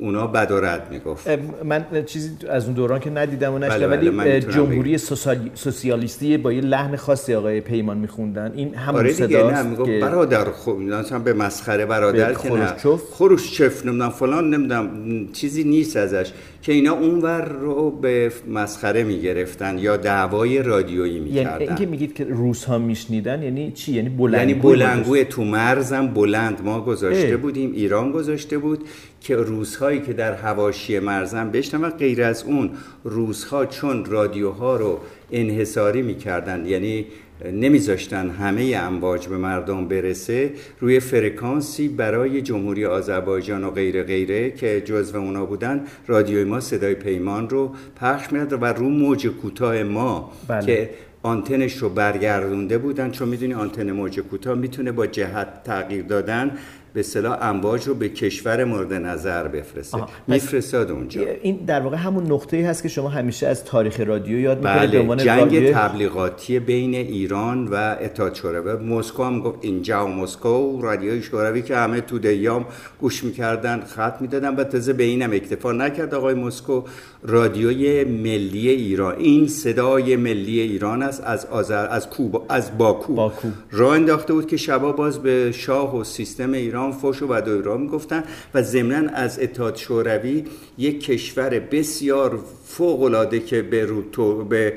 اونا 0.00 0.26
بد 0.26 0.50
و 0.50 0.60
رد 0.60 0.88
می‌گفت 0.90 1.28
من 1.64 1.84
چیزی 2.06 2.30
از 2.48 2.64
اون 2.64 2.74
دوران 2.74 3.00
که 3.00 3.10
ندیدم 3.10 3.54
و 3.54 3.58
بله، 3.58 3.66
نشدم 3.68 3.90
بله، 3.90 4.10
ولی 4.10 4.40
جمهوری 4.40 4.98
سوسیال- 4.98 5.50
سوسیالیستی 5.54 6.36
با 6.36 6.52
یه 6.52 6.60
لحن 6.60 6.96
خاصی 6.96 7.34
آقای 7.34 7.60
پیمان 7.60 7.98
میخوندن 7.98 8.52
این 8.54 8.74
همون 8.74 9.00
آره 9.00 9.12
صداست 9.12 9.84
که 9.84 10.00
برادر. 10.00 10.46
مثلا 10.66 11.18
به 11.18 11.32
مسخره 11.32 11.86
برادر 11.86 12.34
که 12.34 12.52
نه 12.52 12.74
خروشچف؟ 13.12 13.86
نمی‌دونم 13.86 14.10
فلان 14.10 14.50
نمی‌دونم 14.50 14.88
چیزی 15.32 15.64
نیست 15.64 15.96
ازش 15.96 16.32
که 16.62 16.72
اینا 16.72 16.92
اونور 16.92 17.48
رو 17.48 17.90
به 17.90 18.32
مسخره 18.48 19.02
می‌گرفتن 19.02 19.78
یا 19.78 19.96
دعوای 19.96 20.62
رادیویی 20.62 21.20
یعنی 21.42 21.64
اینکه 21.64 21.86
میگید 21.86 22.14
که 22.14 22.24
روس 22.24 22.64
ها 22.64 22.78
میشنیدن 22.78 23.42
یعنی 23.42 23.72
چی 23.72 23.92
یعنی 23.92 24.08
بلندگو 24.08 24.48
یعنی 24.48 24.54
بلنگوی 24.54 25.24
تو 25.24 25.44
مرزم 25.44 26.06
بلند 26.06 26.60
ما 26.64 26.80
گذاشته 26.80 27.28
اه. 27.28 27.36
بودیم 27.36 27.72
ایران 27.72 28.12
گذاشته 28.12 28.58
بود 28.58 28.84
که 29.20 29.36
روزهایی 29.36 30.00
که 30.00 30.12
در 30.12 30.32
هواشی 30.32 30.98
مرزم 30.98 31.50
بشنن 31.50 31.80
و 31.80 31.90
غیر 31.90 32.22
از 32.22 32.44
اون 32.44 32.70
روزها 33.04 33.66
چون 33.66 34.04
رادیوها 34.04 34.76
رو 34.76 35.00
انحصاری 35.32 36.02
می‌کردن 36.02 36.66
یعنی 36.66 37.06
نمیذاشتن 37.44 38.30
همه 38.30 38.76
امواج 38.76 39.28
به 39.28 39.36
مردم 39.36 39.88
برسه 39.88 40.50
روی 40.80 41.00
فرکانسی 41.00 41.88
برای 41.88 42.42
جمهوری 42.42 42.86
آذربایجان 42.86 43.64
و 43.64 43.70
غیره 43.70 44.02
غیره 44.02 44.50
که 44.50 44.80
جزو 44.80 45.18
اونا 45.18 45.46
بودن 45.46 45.84
رادیوی 46.06 46.44
ما 46.44 46.60
صدای 46.60 46.94
پیمان 46.94 47.50
رو 47.50 47.70
پخش 47.96 48.32
میاد 48.32 48.52
و 48.52 48.64
رو 48.64 48.88
موج 48.88 49.26
کوتاه 49.26 49.82
ما 49.82 50.32
بله. 50.48 50.66
که 50.66 50.90
آنتنش 51.22 51.76
رو 51.76 51.88
برگردونده 51.88 52.78
بودن. 52.78 53.10
چون 53.10 53.28
می‌دونی 53.28 53.54
آنتن 53.54 53.90
موج 53.90 54.20
کوتاه 54.20 54.54
می‌تونه 54.54 54.92
با 54.92 55.06
جهت 55.06 55.62
تغییر 55.64 56.04
دادن 56.04 56.58
به 56.92 57.00
اصطلاح 57.00 57.38
امواج 57.40 57.88
رو 57.88 57.94
به 57.94 58.08
کشور 58.08 58.64
مورد 58.64 58.92
نظر 58.92 59.48
بفرسته. 59.48 59.98
میفرستاد 60.26 60.90
اونجا. 60.90 61.22
این 61.42 61.56
در 61.56 61.80
واقع 61.80 61.96
همون 61.96 62.32
نقطه 62.32 62.56
ای 62.56 62.62
هست 62.62 62.82
که 62.82 62.88
شما 62.88 63.08
همیشه 63.08 63.46
از 63.46 63.64
تاریخ 63.64 64.00
رادیو 64.00 64.38
یاد 64.38 64.58
می‌کنید 64.58 64.80
به 64.80 64.86
بله 64.86 65.00
عنوان 65.00 65.18
جنگ 65.18 65.40
رادیو 65.40 65.72
تبلیغاتی 65.72 66.58
بین 66.58 66.94
ایران 66.94 67.68
و 67.68 67.96
اتحاد 68.00 68.34
شوروی. 68.34 68.86
مسکو 68.86 69.24
هم 69.24 69.40
گفت 69.40 69.58
اینجا 69.60 70.04
و 70.04 70.08
مسکو 70.08 70.82
رادیوی 70.82 71.22
شوروی 71.22 71.62
که 71.62 71.76
همه 71.76 72.00
تو 72.00 72.18
دیام 72.18 72.66
گوش 73.00 73.24
می‌کردن 73.24 73.80
خط 73.80 74.14
می‌دادن 74.20 74.56
و 74.56 74.64
تازه 74.64 74.92
به 74.92 75.02
اینم 75.02 75.32
اکتفا 75.32 75.72
نکرد. 75.72 76.14
آقای 76.14 76.34
مسکو 76.34 76.82
رادیوی 77.22 78.04
ملی 78.04 78.68
ایران 78.68 79.14
این 79.18 79.48
صدای 79.48 80.16
ملی 80.16 80.60
ایران 80.60 81.02
است 81.02 81.22
از 81.24 81.46
آذر 81.46 81.86
از 81.90 82.10
کوبا 82.10 82.46
از 82.48 82.78
باکو, 82.78 83.14
باکو. 83.14 83.48
راه 83.70 83.94
انداخته 83.94 84.32
بود 84.32 84.46
که 84.46 84.56
شبا 84.56 84.92
باز 84.92 85.18
به 85.18 85.52
شاه 85.52 85.96
و 85.96 86.04
سیستم 86.04 86.52
ایران 86.52 86.79
فوش 86.88 87.22
و 87.22 87.26
بدوی 87.26 87.62
را 87.62 87.76
می‌گفتن 87.76 88.24
و 88.54 88.62
ضمنا 88.62 89.10
از 89.10 89.38
اتحاد 89.38 89.76
شوروی 89.76 90.44
یک 90.78 91.04
کشور 91.04 91.50
بسیار 91.58 92.38
فوق 92.64 93.02
العاده 93.02 93.40
که 93.40 93.62
به 93.62 93.84
رو 93.84 94.02
تو 94.12 94.44
به 94.44 94.74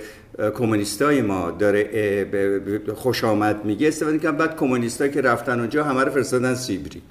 کمونیستای 0.55 1.21
ما 1.21 1.51
داره 1.51 2.89
خوش 2.95 3.23
آمد 3.23 3.65
میگه 3.65 3.87
استفاده 3.87 4.19
کردن 4.19 4.37
بعد 4.37 4.57
کمونیستا 4.57 5.07
که 5.07 5.21
رفتن 5.21 5.59
اونجا 5.59 5.83
همه 5.83 6.03
رو 6.03 6.11
فرستادن 6.11 6.55
سیبری. 6.55 7.01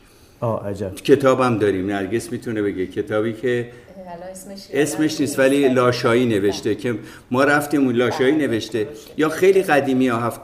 آه 0.40 0.68
عجب. 0.68 0.94
کتابم 0.94 1.58
داریم. 1.58 1.86
نرگس 1.86 2.32
می‌تونه 2.32 2.62
بگه. 2.62 2.86
کتابی 2.86 3.32
که 3.32 3.68
اسمش 4.32 4.58
اسمش 4.72 5.20
نیست 5.20 5.38
ولی 5.38 5.68
لاشایی 5.68 6.26
نوشته 6.26 6.74
که 6.74 6.94
ما 7.30 7.44
رفتیم 7.44 7.84
اون 7.84 7.94
لاشایی 7.94 8.32
نوشته. 8.32 8.88
یا 9.16 9.28
خیلی 9.28 9.62
قدیمی 9.62 10.08
ها 10.08 10.18
هفت 10.18 10.40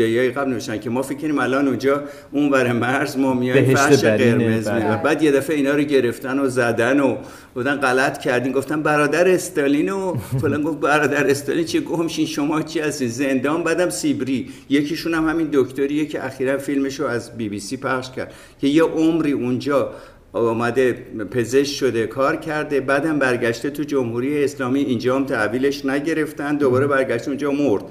های 0.00 0.30
قبل 0.30 0.50
نوشتن 0.50 0.78
که 0.78 0.90
ما 0.90 1.02
فکر 1.02 1.18
کنیم 1.18 1.38
الان 1.38 1.68
اونجا 1.68 2.02
اون 2.32 2.50
ور 2.50 2.72
مرز 2.72 3.16
ما 3.16 3.34
میایم 3.34 3.76
فرش 3.76 4.04
قرمز 4.04 4.68
بله. 4.68 4.78
می‌بینیم. 4.78 4.96
بعد 4.96 5.22
یه 5.22 5.32
دفعه 5.32 5.56
اینا 5.56 5.72
رو 5.72 5.82
گرفتن 5.82 6.38
و 6.38 6.48
زدن 6.48 7.00
و 7.00 7.16
بودن 7.54 7.76
غلط 7.76 8.18
کردین. 8.18 8.52
گفتن 8.52 8.82
برادر 8.82 9.28
استالین 9.28 9.92
و 9.92 10.14
فلان. 10.40 10.62
گفت 10.62 10.80
برادر 10.80 11.26
استالین 11.26 11.64
چی 11.64 11.80
گمشین؟ 11.80 12.26
شما 12.26 12.62
چی 12.62 12.80
هستین 12.80 13.08
زندان؟ 13.08 13.62
بعدم 13.64 13.90
سیبری. 13.90 14.50
یکیشون 14.70 15.14
هم 15.14 15.28
همین 15.28 15.48
دکتریه 15.52 16.06
که 16.06 16.26
اخیرا 16.26 16.58
فیلمش 16.58 17.00
رو 17.00 17.06
از 17.06 17.36
بی 17.36 17.48
بی 17.48 17.60
سی 17.60 17.76
پخش 17.76 18.10
کرد. 18.16 18.32
که 18.60 18.66
یه 18.66 18.82
عمری 18.82 19.32
اونجا 19.32 19.92
آمده 20.32 20.92
پزشک 21.30 21.74
شده 21.74 22.06
کار 22.06 22.36
کرده 22.36 22.80
بعدم 22.80 23.18
برگشته 23.18 23.70
تو 23.70 23.82
جمهوری 23.82 24.44
اسلامی 24.44 24.80
اینجا 24.80 25.16
هم 25.16 25.24
تحویلش 25.24 25.84
نگرفتن 25.84 26.56
دوباره 26.56 26.86
برگشته 26.86 27.28
اونجا 27.28 27.50
مرد. 27.50 27.84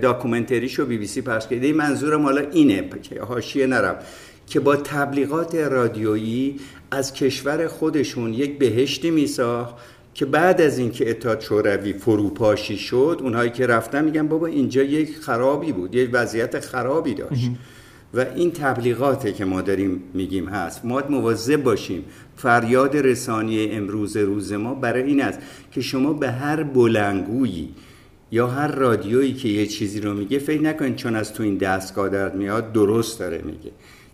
داکومنتریشو 0.00 0.86
بی 0.86 0.98
بی 0.98 1.06
سی 1.06 1.22
پخش 1.22 1.46
کرده. 1.46 1.72
منظورم 1.72 2.22
حالا 2.22 2.40
اینه 2.40 2.88
که 3.02 3.22
حاشیه 3.22 3.66
نرم 3.66 3.96
که 4.46 4.60
با 4.60 4.76
تبلیغات 4.76 5.54
رادیویی 5.54 6.56
از 6.90 7.14
کشور 7.14 7.68
خودشون 7.68 8.34
یک 8.34 8.58
بهشتی 8.58 9.10
میساخت 9.10 9.74
که 10.14 10.26
بعد 10.26 10.60
از 10.60 10.78
اینکه 10.78 11.10
اتحاد 11.10 11.40
شوروی 11.40 11.92
فروپاشی 11.92 12.76
شد 12.76 13.20
اونهایی 13.22 13.50
که 13.50 13.66
رفتن 13.66 14.04
میگن 14.04 14.28
بابا 14.28 14.46
اینجا 14.46 14.82
یک 14.82 15.16
خرابی 15.16 15.72
بود 15.72 15.94
یک 15.94 16.10
وضعیت 16.12 16.60
خرابی 16.60 17.14
داشت. 17.14 17.50
و 18.14 18.26
این 18.34 18.50
تبلیغاته 18.50 19.32
که 19.32 19.44
ما 19.44 19.62
داریم 19.62 20.02
میگیم 20.14 20.48
هست 20.48 20.84
ما 20.84 21.02
مواظب 21.10 21.62
باشیم 21.62 22.04
فریاد 22.36 22.96
رسانی 22.96 23.70
امروز 23.70 24.16
روز 24.16 24.52
ما 24.52 24.74
برای 24.74 25.02
این 25.02 25.22
است 25.22 25.38
که 25.70 25.80
شما 25.80 26.12
به 26.12 26.30
هر 26.30 26.62
بلنگویی 26.62 27.74
یا 28.30 28.46
هر 28.46 28.68
رادیویی 28.68 29.34
که 29.34 29.48
یه 29.48 29.66
چیزی 29.66 30.00
رو 30.00 30.14
میگه 30.14 30.38
فکر 30.38 30.62
نکنید 30.62 30.96
چون 30.96 31.16
از 31.16 31.32
تو 31.32 31.42
این 31.42 31.56
دستگاه 31.56 32.08
در 32.08 32.28
میاد 32.28 32.72
درست 32.72 33.18
داره 33.18 33.42
میگه 33.44 33.70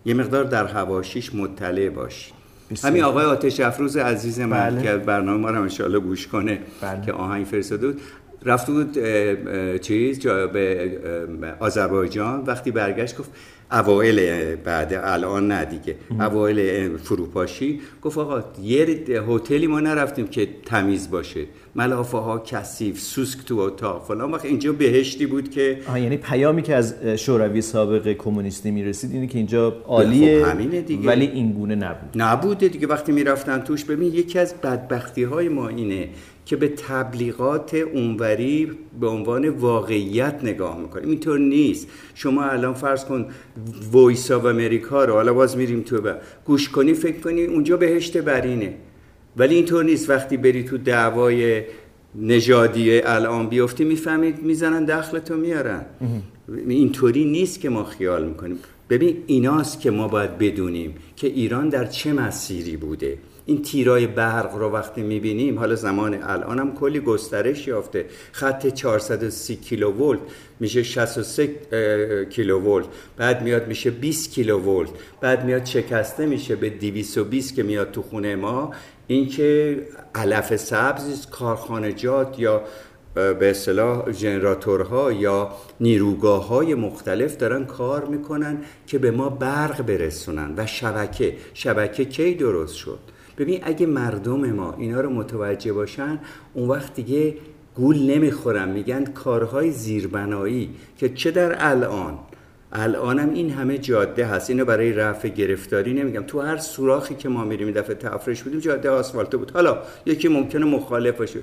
یه 0.06 0.14
مقدار 0.14 0.44
در 0.44 0.66
هواشیش 0.66 1.34
مطلع 1.34 1.88
باشی. 1.88 2.32
همین 2.84 3.04
آقای 3.04 3.24
آتش 3.24 3.60
افروز 3.60 3.96
عزیز 3.96 4.40
من 4.40 4.70
بله. 4.70 4.82
که 4.82 4.96
برنامه 4.96 5.38
ما 5.38 5.50
رو 5.50 5.62
انشاءالله 5.62 6.00
گوش 6.00 6.26
کنه 6.26 6.60
بله. 6.80 7.00
که 7.06 7.12
آهنگ 7.12 7.46
فرستاده 7.46 7.86
بود 7.86 8.00
رفته 8.44 8.72
بود 8.72 8.98
چیز 9.78 10.20
جا 10.20 10.46
به 10.46 10.90
آذربایجان. 11.60 12.44
وقتی 12.46 12.70
برگشت 12.70 13.18
گفت 13.18 13.30
اوایل 13.72 14.56
بعد 14.56 15.00
الان 15.04 15.48
نه 15.48 15.64
دیگه 15.64 15.96
اوایل 16.20 16.96
فروپاشی. 16.96 17.80
گفت 18.02 18.18
آقا 18.18 18.44
یه 18.62 18.84
هتلی 19.28 19.66
ما 19.66 19.80
نرفتیم 19.80 20.26
که 20.26 20.48
تمیز 20.66 21.10
باشه. 21.10 21.44
ملافه 21.74 22.18
ها 22.18 22.38
کثیف 22.38 23.00
سوسک 23.00 23.38
تو 23.46 23.58
اتاق 23.58 24.04
فلان 24.08 24.30
وقت 24.30 24.44
اینجا 24.44 24.72
بهشتی 24.72 25.26
بود 25.26 25.50
که 25.50 25.78
آها 25.88 25.98
یعنی 25.98 26.16
پیامی 26.16 26.62
که 26.62 26.74
از 26.74 26.94
شوروی 27.16 27.60
سابق 27.60 28.12
کمونیستی 28.12 28.70
می‌رسید 28.70 29.12
اینه 29.12 29.26
که 29.26 29.38
اینجا 29.38 29.76
عالیه 29.86 30.44
خب 30.44 30.50
همینه 30.50 30.80
دیگه. 30.80 31.08
ولی 31.08 31.26
این 31.26 31.52
گونه 31.52 31.74
نبود. 31.74 32.10
نبوده 32.14 32.68
دیگه. 32.68 32.86
وقتی 32.86 33.12
می‌رفتن 33.12 33.58
توش 33.58 33.84
ببین 33.84 34.14
یکی 34.14 34.38
از 34.38 34.54
بدبختی 34.54 35.22
های 35.22 35.48
ما 35.48 35.68
اینه 35.68 36.08
که 36.48 36.56
به 36.56 36.68
تبلیغات 36.68 37.74
اونوری 37.74 38.70
به 39.00 39.06
عنوان 39.06 39.48
واقعیت 39.48 40.40
نگاه 40.42 40.80
می‌کنیم 40.80 41.08
اینطور 41.08 41.38
نیست. 41.38 41.88
شما 42.14 42.44
الان 42.44 42.74
فرض 42.74 43.04
کن 43.04 43.26
Voice 43.92 44.30
of 44.30 44.44
America 44.44 45.04
رو 45.04 45.12
حالا 45.12 45.34
باز 45.34 45.56
میریم 45.56 45.80
تو 45.80 46.00
با. 46.00 46.14
گوش 46.44 46.68
کنی 46.68 46.94
فکر 46.94 47.20
کنی 47.20 47.44
اونجا 47.44 47.76
بهشت 47.76 48.16
برینه. 48.16 48.74
ولی 49.36 49.54
اینطور 49.54 49.84
نیست. 49.84 50.10
وقتی 50.10 50.36
بری 50.36 50.62
تو 50.62 50.78
دعوای 50.78 51.62
نژادی 52.14 53.00
الان 53.00 53.48
بیفتی 53.48 53.84
می‌فهمید 53.84 54.42
می‌زنن 54.42 54.84
دخلتو 54.84 55.36
میارن. 55.36 55.84
اینطوری 56.68 57.24
نیست 57.24 57.60
که 57.60 57.68
ما 57.68 57.84
خیال 57.84 58.28
می‌کنیم. 58.28 58.58
ببین 58.90 59.16
ایناست 59.26 59.80
که 59.80 59.90
ما 59.90 60.08
باید 60.08 60.38
بدونیم 60.38 60.94
که 61.16 61.26
ایران 61.26 61.68
در 61.68 61.84
چه 61.84 62.12
مسیری 62.12 62.76
بوده. 62.76 63.18
این 63.48 63.62
تیرای 63.62 64.06
برق 64.06 64.54
رو 64.56 64.70
وقتی 64.70 65.02
می‌بینیم 65.02 65.58
حالا 65.58 65.74
زمان 65.74 66.22
الان 66.22 66.58
هم 66.58 66.74
کلی 66.74 67.00
گسترش 67.00 67.68
یافته. 67.68 68.06
خط 68.32 68.66
430 68.66 69.56
کیلو 69.56 69.92
ولت 69.92 70.20
میشه 70.60 70.82
63 70.82 72.26
کیلو 72.30 72.60
ولت 72.60 72.86
بعد 73.16 73.42
میاد 73.42 73.68
میشه 73.68 73.90
20 73.90 74.30
کیلو 74.32 74.58
ولت 74.58 74.90
بعد 75.20 75.44
میاد 75.44 75.64
شکسته 75.64 76.26
میشه 76.26 76.56
به 76.56 76.70
220 76.70 77.54
که 77.54 77.62
میاد 77.62 77.90
تو 77.90 78.02
خونه 78.02 78.36
ما. 78.36 78.72
این 79.06 79.28
که 79.28 79.78
علف 80.14 80.56
سبز 80.56 81.26
کارخانجات 81.26 82.38
یا 82.38 82.62
به 83.14 83.50
اصطلاح 83.50 84.12
ژنراتورها 84.12 85.12
یا 85.12 85.50
نیروگاه 85.80 86.46
های 86.46 86.74
مختلف 86.74 87.36
دارن 87.36 87.64
کار 87.64 88.04
می‌کنن 88.04 88.58
که 88.86 88.98
به 88.98 89.10
ما 89.10 89.28
برق 89.28 89.82
برسونن 89.82 90.54
و 90.56 90.66
شبکه. 90.66 91.36
شبکه 91.54 92.04
کی 92.04 92.34
درست 92.34 92.74
شد؟ 92.74 92.98
ببین 93.38 93.60
اگه 93.62 93.86
مردم 93.86 94.52
ما 94.52 94.74
اینا 94.78 95.00
رو 95.00 95.10
متوجه 95.10 95.72
باشن 95.72 96.18
اون 96.54 96.68
وقت 96.68 96.94
دیگه 96.94 97.34
گول 97.74 98.10
نمی‌خورن. 98.10 98.68
میگن 98.68 99.04
کارهای 99.04 99.70
زیربنایی 99.70 100.70
که 100.96 101.08
چه 101.08 101.30
در 101.30 101.56
الان؟ 101.58 102.18
الانم 102.72 103.30
این 103.34 103.50
همه 103.50 103.78
جاده 103.78 104.26
هست. 104.26 104.50
اینو 104.50 104.64
برای 104.64 104.92
رفع 104.92 105.28
گرفتاری 105.28 105.92
نمیگم. 105.92 106.22
تو 106.22 106.40
هر 106.40 106.56
سوراخی 106.56 107.14
که 107.14 107.28
ما 107.28 107.44
میریم 107.44 107.70
دفعه 107.70 107.94
تفرش 107.94 108.42
بودیم 108.42 108.60
جاده 108.60 108.90
آسفالته 108.90 109.36
بود. 109.36 109.50
حالا 109.50 109.78
یکی 110.06 110.28
ممکنه 110.28 110.64
مخالف 110.64 111.18
باشه. 111.18 111.40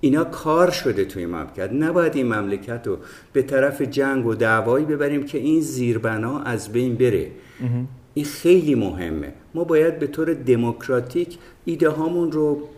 اینا 0.00 0.24
کار 0.24 0.70
شده 0.70 1.04
توی 1.04 1.26
مملکت. 1.26 1.72
نباید 1.72 2.16
این 2.16 2.26
مملکت 2.26 2.86
رو 2.86 2.98
به 3.32 3.42
طرف 3.42 3.82
جنگ 3.82 4.26
و 4.26 4.34
دعوایی 4.34 4.84
ببریم 4.84 5.24
که 5.24 5.38
این 5.38 5.60
زیربنا 5.60 6.40
از 6.40 6.72
بین 6.72 6.94
بره. 6.94 7.30
این 8.18 8.26
خیلی 8.26 8.74
مهمه. 8.74 9.32
ما 9.54 9.64
باید 9.64 9.98
به 9.98 10.06
طور 10.06 10.34
دموکراتیک 10.34 11.38
ایده 11.64 11.88
هامون 11.88 12.32
رو 12.32 12.68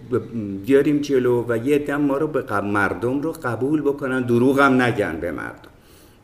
بیاریم 0.66 0.98
جلو 0.98 1.44
و 1.48 1.56
یه 1.56 1.78
دم 1.78 2.00
ما 2.00 2.18
رو 2.18 2.26
به 2.26 2.60
مردم 2.60 3.20
رو 3.20 3.32
قبول 3.32 3.80
بکنن. 3.80 4.22
دروغ 4.22 4.60
هم 4.60 4.82
نگن 4.82 5.20
به 5.20 5.32
مردم. 5.32 5.70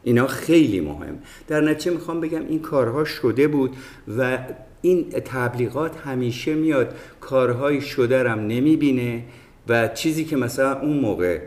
اینا 0.04 0.26
خیلی 0.26 0.80
مهم. 0.80 1.18
در 1.48 1.60
نتیجه 1.60 1.90
می‌خوام 1.90 2.20
بگم 2.20 2.46
این 2.48 2.60
کارها 2.60 3.04
شده 3.04 3.48
بود 3.48 3.70
و 4.18 4.38
این 4.82 5.10
تبلیغات 5.10 5.96
همیشه 5.96 6.54
میاد. 6.54 6.94
کارهای 7.20 7.80
شده 7.80 8.22
رم 8.22 8.38
نمی‌بینه 8.38 9.24
و 9.68 9.88
چیزی 9.88 10.24
که 10.24 10.36
مثلا 10.36 10.80
اون 10.80 10.96
موقع 10.96 11.40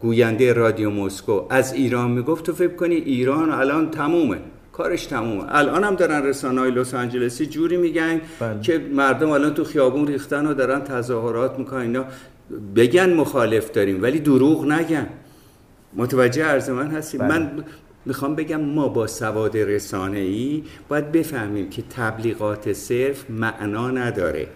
گوینده 0.00 0.52
رادیو 0.52 0.90
مسکو 0.90 1.42
از 1.50 1.72
ایران 1.72 2.10
می‌گفت 2.10 2.44
تو 2.44 2.52
فکر 2.52 2.74
کنی 2.74 2.94
ایران 2.94 3.50
الان 3.50 3.90
تمومه. 3.90 4.38
کارش 4.76 5.06
تمومه. 5.06 5.44
الان 5.48 5.84
هم 5.84 5.94
دارن 5.94 6.22
رسانه 6.22 6.60
های 6.60 6.70
لس 6.70 6.94
آنجلسی 6.94 7.46
جوری 7.46 7.76
میگن 7.76 8.20
بله. 8.40 8.60
که 8.60 8.78
مردم 8.78 9.30
الان 9.30 9.54
تو 9.54 9.64
خیابون 9.64 10.06
ریختن 10.06 10.46
و 10.46 10.54
دارن 10.54 10.80
تظاهرات 10.80 11.58
می‌کنن 11.58 11.80
اینا 11.80 12.04
بگن 12.76 13.14
مخالف 13.14 13.70
داریم 13.70 14.02
ولی 14.02 14.18
دروغ 14.18 14.66
نگن. 14.66 15.06
متوجه 15.94 16.44
عرض 16.44 16.70
من 16.70 16.90
هستیم؟ 16.90 17.20
بله. 17.20 17.38
من 17.38 17.64
می‌خوام 18.06 18.34
بگم 18.34 18.60
ما 18.60 18.88
با 18.88 19.06
سواد 19.06 19.56
رسانه 19.56 20.18
ای 20.18 20.62
باید 20.88 21.12
بفهمیم 21.12 21.70
که 21.70 21.82
تبلیغات 21.90 22.72
صرف 22.72 23.30
معنا 23.30 23.90
نداره. 23.90 24.46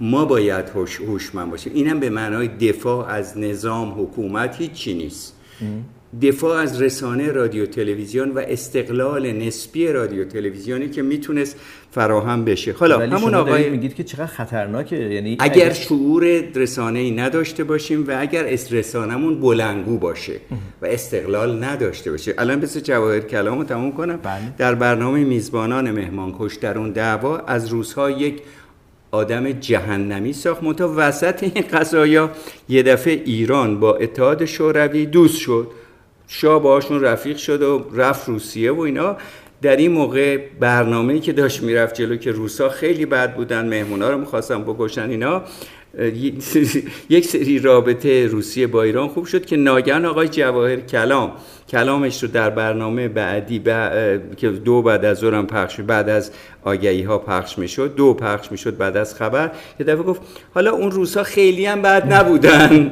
ما 0.00 0.24
باید 0.24 0.64
هوشمند 1.06 1.50
باشیم. 1.50 1.72
اینم 1.74 2.00
به 2.00 2.10
معنای 2.10 2.48
دفاع 2.48 3.08
از 3.08 3.38
نظام 3.38 4.02
حکومت 4.02 4.56
هیچی 4.56 4.94
نیست. 4.94 5.36
دفاع 6.22 6.58
از 6.58 6.82
رسانه 6.82 7.32
رادیو 7.32 7.66
تلویزیون 7.66 8.30
و 8.30 8.38
استقلال 8.38 9.32
نسبی 9.32 9.88
رادیو 9.88 10.24
تلویزیونی 10.24 10.88
که 10.88 11.02
می‌تونست 11.02 11.56
فراهم 11.90 12.44
بشه. 12.44 12.72
حالا 12.72 12.98
همون 12.98 13.34
آقای 13.34 13.70
میگید 13.70 13.94
که 13.94 14.04
چقدر 14.04 14.26
خطرناکه. 14.26 14.96
یعنی 14.96 15.36
اگر 15.38 15.72
شعور 15.72 16.24
رسانه 16.54 16.98
ای 16.98 17.10
نداشته 17.10 17.64
باشیم 17.64 18.04
و 18.08 18.16
اگر 18.20 18.42
رسانمون 18.70 19.40
بلنگو 19.40 19.98
باشه 19.98 20.32
و 20.82 20.86
استقلال 20.86 21.64
نداشته 21.64 22.10
باشه. 22.10 22.34
الان 22.38 22.60
بس 22.60 22.76
جواهر 22.76 23.20
کلامو 23.20 23.64
تموم 23.64 23.92
کنم. 23.92 24.16
بله. 24.22 24.40
در 24.58 24.74
برنامه 24.74 25.24
میزبانان 25.24 25.90
مهمان 25.90 26.34
کش 26.38 26.54
در 26.54 26.78
اون 26.78 26.90
دعوا 26.90 27.38
از 27.38 27.68
روزها 27.68 28.10
یک 28.10 28.42
آدم 29.10 29.52
جهنمی 29.52 30.32
ساخت. 30.32 30.62
منتها 30.62 30.94
وسط 30.96 31.42
این 31.42 31.64
قضایا 31.72 32.30
یه 32.68 32.82
دفعه 32.82 33.12
ایران 33.12 33.80
با 33.80 33.96
اتحاد 33.96 34.44
شوروی 34.44 35.06
دوست 35.06 35.38
شد. 35.38 35.68
شاه 36.32 36.62
باشون 36.62 37.00
رفیق 37.00 37.36
شد 37.36 37.62
و 37.62 37.86
رفت 37.94 38.28
روسیه 38.28 38.72
و 38.72 38.80
اینا. 38.80 39.16
در 39.62 39.76
این 39.76 39.92
موقع 39.92 40.38
برنامه‌ای 40.60 41.20
که 41.20 41.32
داشت 41.32 41.62
می‌رفت 41.62 41.94
جلو 41.94 42.16
که 42.16 42.32
روسا 42.32 42.68
خیلی 42.68 43.06
بد 43.06 43.34
بودن 43.34 43.68
مهمونا 43.68 44.10
رو 44.10 44.18
می‌خواستن 44.18 44.62
بکشن 44.62 45.10
اینا 45.10 45.42
یک 47.10 47.24
سری 47.26 47.58
رابطه 47.58 48.26
روسیه 48.26 48.66
با 48.66 48.82
ایران 48.82 49.08
خوب 49.08 49.24
شد 49.24 49.46
که 49.46 49.56
ناگهان 49.56 50.04
آقای 50.04 50.28
جواهر 50.28 50.80
کلام 50.80 51.32
کلامش 51.70 52.22
رو 52.22 52.28
در 52.28 52.50
برنامه 52.50 53.08
بعدی 53.08 53.62
که 54.36 54.48
دو 54.48 54.82
بعد 54.82 55.04
از 55.04 55.18
ظهرم 55.18 55.46
پخش 55.46 55.80
بعد 55.80 56.08
از 56.08 56.30
آگهی 56.64 57.02
ها 57.02 57.18
پخش 57.18 57.58
می‌شد 57.58 57.94
دو 57.94 58.14
پخش 58.14 58.52
می‌شد 58.52 58.76
بعد 58.76 58.96
از 58.96 59.14
خبر. 59.14 59.50
یه 59.80 59.86
دفعه 59.86 60.02
گفت 60.02 60.20
حالا 60.54 60.72
اون 60.72 60.90
روسا 60.90 61.22
خیلی 61.22 61.66
هم 61.66 61.82
بد 61.82 62.12
نبودن. 62.12 62.90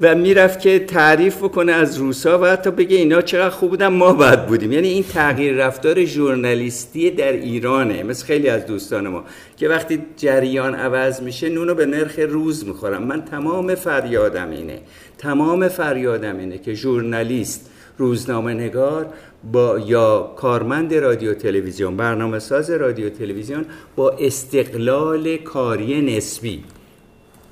و 0.00 0.14
می‌رفت 0.14 0.60
که 0.60 0.78
تعریف 0.78 1.36
بکنه 1.36 1.72
از 1.72 1.96
روسا 1.96 2.38
و 2.38 2.44
حتی 2.44 2.70
بگه 2.70 2.96
اینا 2.96 3.22
چقدر 3.22 3.50
خوب 3.50 3.70
بودن 3.70 3.86
ما 3.86 4.12
بد 4.12 4.46
بودیم. 4.46 4.72
یعنی 4.72 4.88
این 4.88 5.02
تغییر 5.02 5.54
رفتار 5.54 6.04
ژورنالیستی 6.04 7.10
در 7.10 7.32
ایرانه 7.32 8.02
مثل 8.02 8.26
خیلی 8.26 8.48
از 8.48 8.66
دوستان 8.66 9.08
ما 9.08 9.24
که 9.56 9.68
وقتی 9.68 9.98
جریان 10.16 10.74
عوض 10.74 11.22
میشه 11.22 11.48
نونو 11.48 11.74
به 11.74 11.86
نرخ 11.86 12.18
روز 12.18 12.66
می‌خورم 12.66 13.02
من 13.02 13.24
تمام 13.24 13.74
فریادم 13.74 14.50
اینه. 14.50 14.78
تمام 15.24 15.68
فریادم 15.68 16.38
اینه 16.38 16.58
که 16.58 16.74
ژورنالیست 16.74 17.70
روزنامه 17.98 18.54
نگار 18.54 19.06
با 19.52 19.78
یا 19.78 20.32
کارمند 20.36 20.94
رادیو 20.94 21.34
تلویزیون 21.34 21.96
برنامه 21.96 22.38
ساز 22.38 22.70
رادیو 22.70 23.10
تلویزیون 23.10 23.64
با 23.96 24.10
استقلال 24.10 25.36
کاری 25.36 26.16
نسبی. 26.16 26.64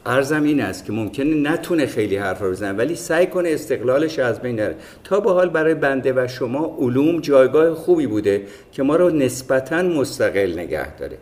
ارزم 0.07 0.43
این 0.43 0.61
است 0.61 0.85
که 0.85 0.93
ممکنه 0.93 1.51
نتونه 1.51 1.87
خیلی 1.87 2.17
حرف 2.17 2.43
رو 2.43 2.51
بزنه 2.51 2.73
ولی 2.73 2.97
سعی 2.97 3.27
کنه 3.27 3.49
استقلالش 3.49 4.19
از 4.19 4.41
بین 4.41 4.57
نره 4.57 4.77
تا 5.05 5.21
به 5.21 5.33
حال 5.33 5.49
برای 5.49 5.75
بنده 5.75 6.13
و 6.13 6.29
شما 6.29 6.77
علوم 6.79 7.21
جایگاه 7.21 7.75
خوبی 7.75 8.07
بوده 8.07 8.47
که 8.73 8.83
ما 8.83 8.97
رو 8.97 9.11
نسبتا 9.11 9.83
مستقل 9.83 10.59
نگه 10.59 10.97
داره. 10.97 11.19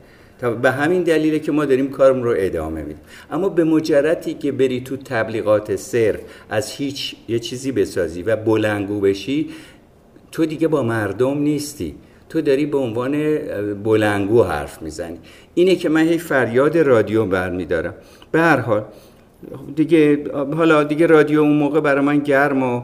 به 0.62 0.70
همین 0.70 1.02
دلیله 1.02 1.38
که 1.38 1.52
ما 1.52 1.64
داریم 1.64 1.90
کارم 1.90 2.22
رو 2.22 2.34
ادامه 2.36 2.80
میدیم. 2.80 3.00
اما 3.30 3.48
به 3.48 3.64
مجردی 3.64 4.34
که 4.34 4.52
بری 4.52 4.80
تو 4.80 4.96
تبلیغات 4.96 5.76
صرف 5.76 6.20
از 6.50 6.72
هیچ 6.72 7.16
یه 7.28 7.38
چیزی 7.38 7.72
بسازی 7.72 8.22
و 8.22 8.36
بلنگو 8.36 9.00
بشی 9.00 9.48
تو 10.32 10.46
دیگه 10.46 10.68
با 10.68 10.82
مردم 10.82 11.38
نیستی. 11.38 11.94
تو 12.28 12.40
داری 12.40 12.66
به 12.66 12.78
عنوان 12.78 13.38
بلنگو 13.84 14.42
حرف 14.42 14.82
می‌زنی. 14.82 15.18
اینه 15.54 15.76
که 15.76 15.88
من 15.88 16.08
هی 16.08 16.18
فریاد 16.18 16.78
رادیو 16.78 17.26
برمیدارم. 17.26 17.94
به 18.32 18.40
هر 18.40 18.60
حال 18.60 18.84
دیگه 19.76 20.24
حالا 20.32 20.84
دیگه 20.84 21.06
رادیو 21.06 21.40
اون 21.40 21.56
موقع 21.56 21.80
برای 21.80 22.04
من 22.04 22.18
گرم 22.18 22.62
و 22.62 22.82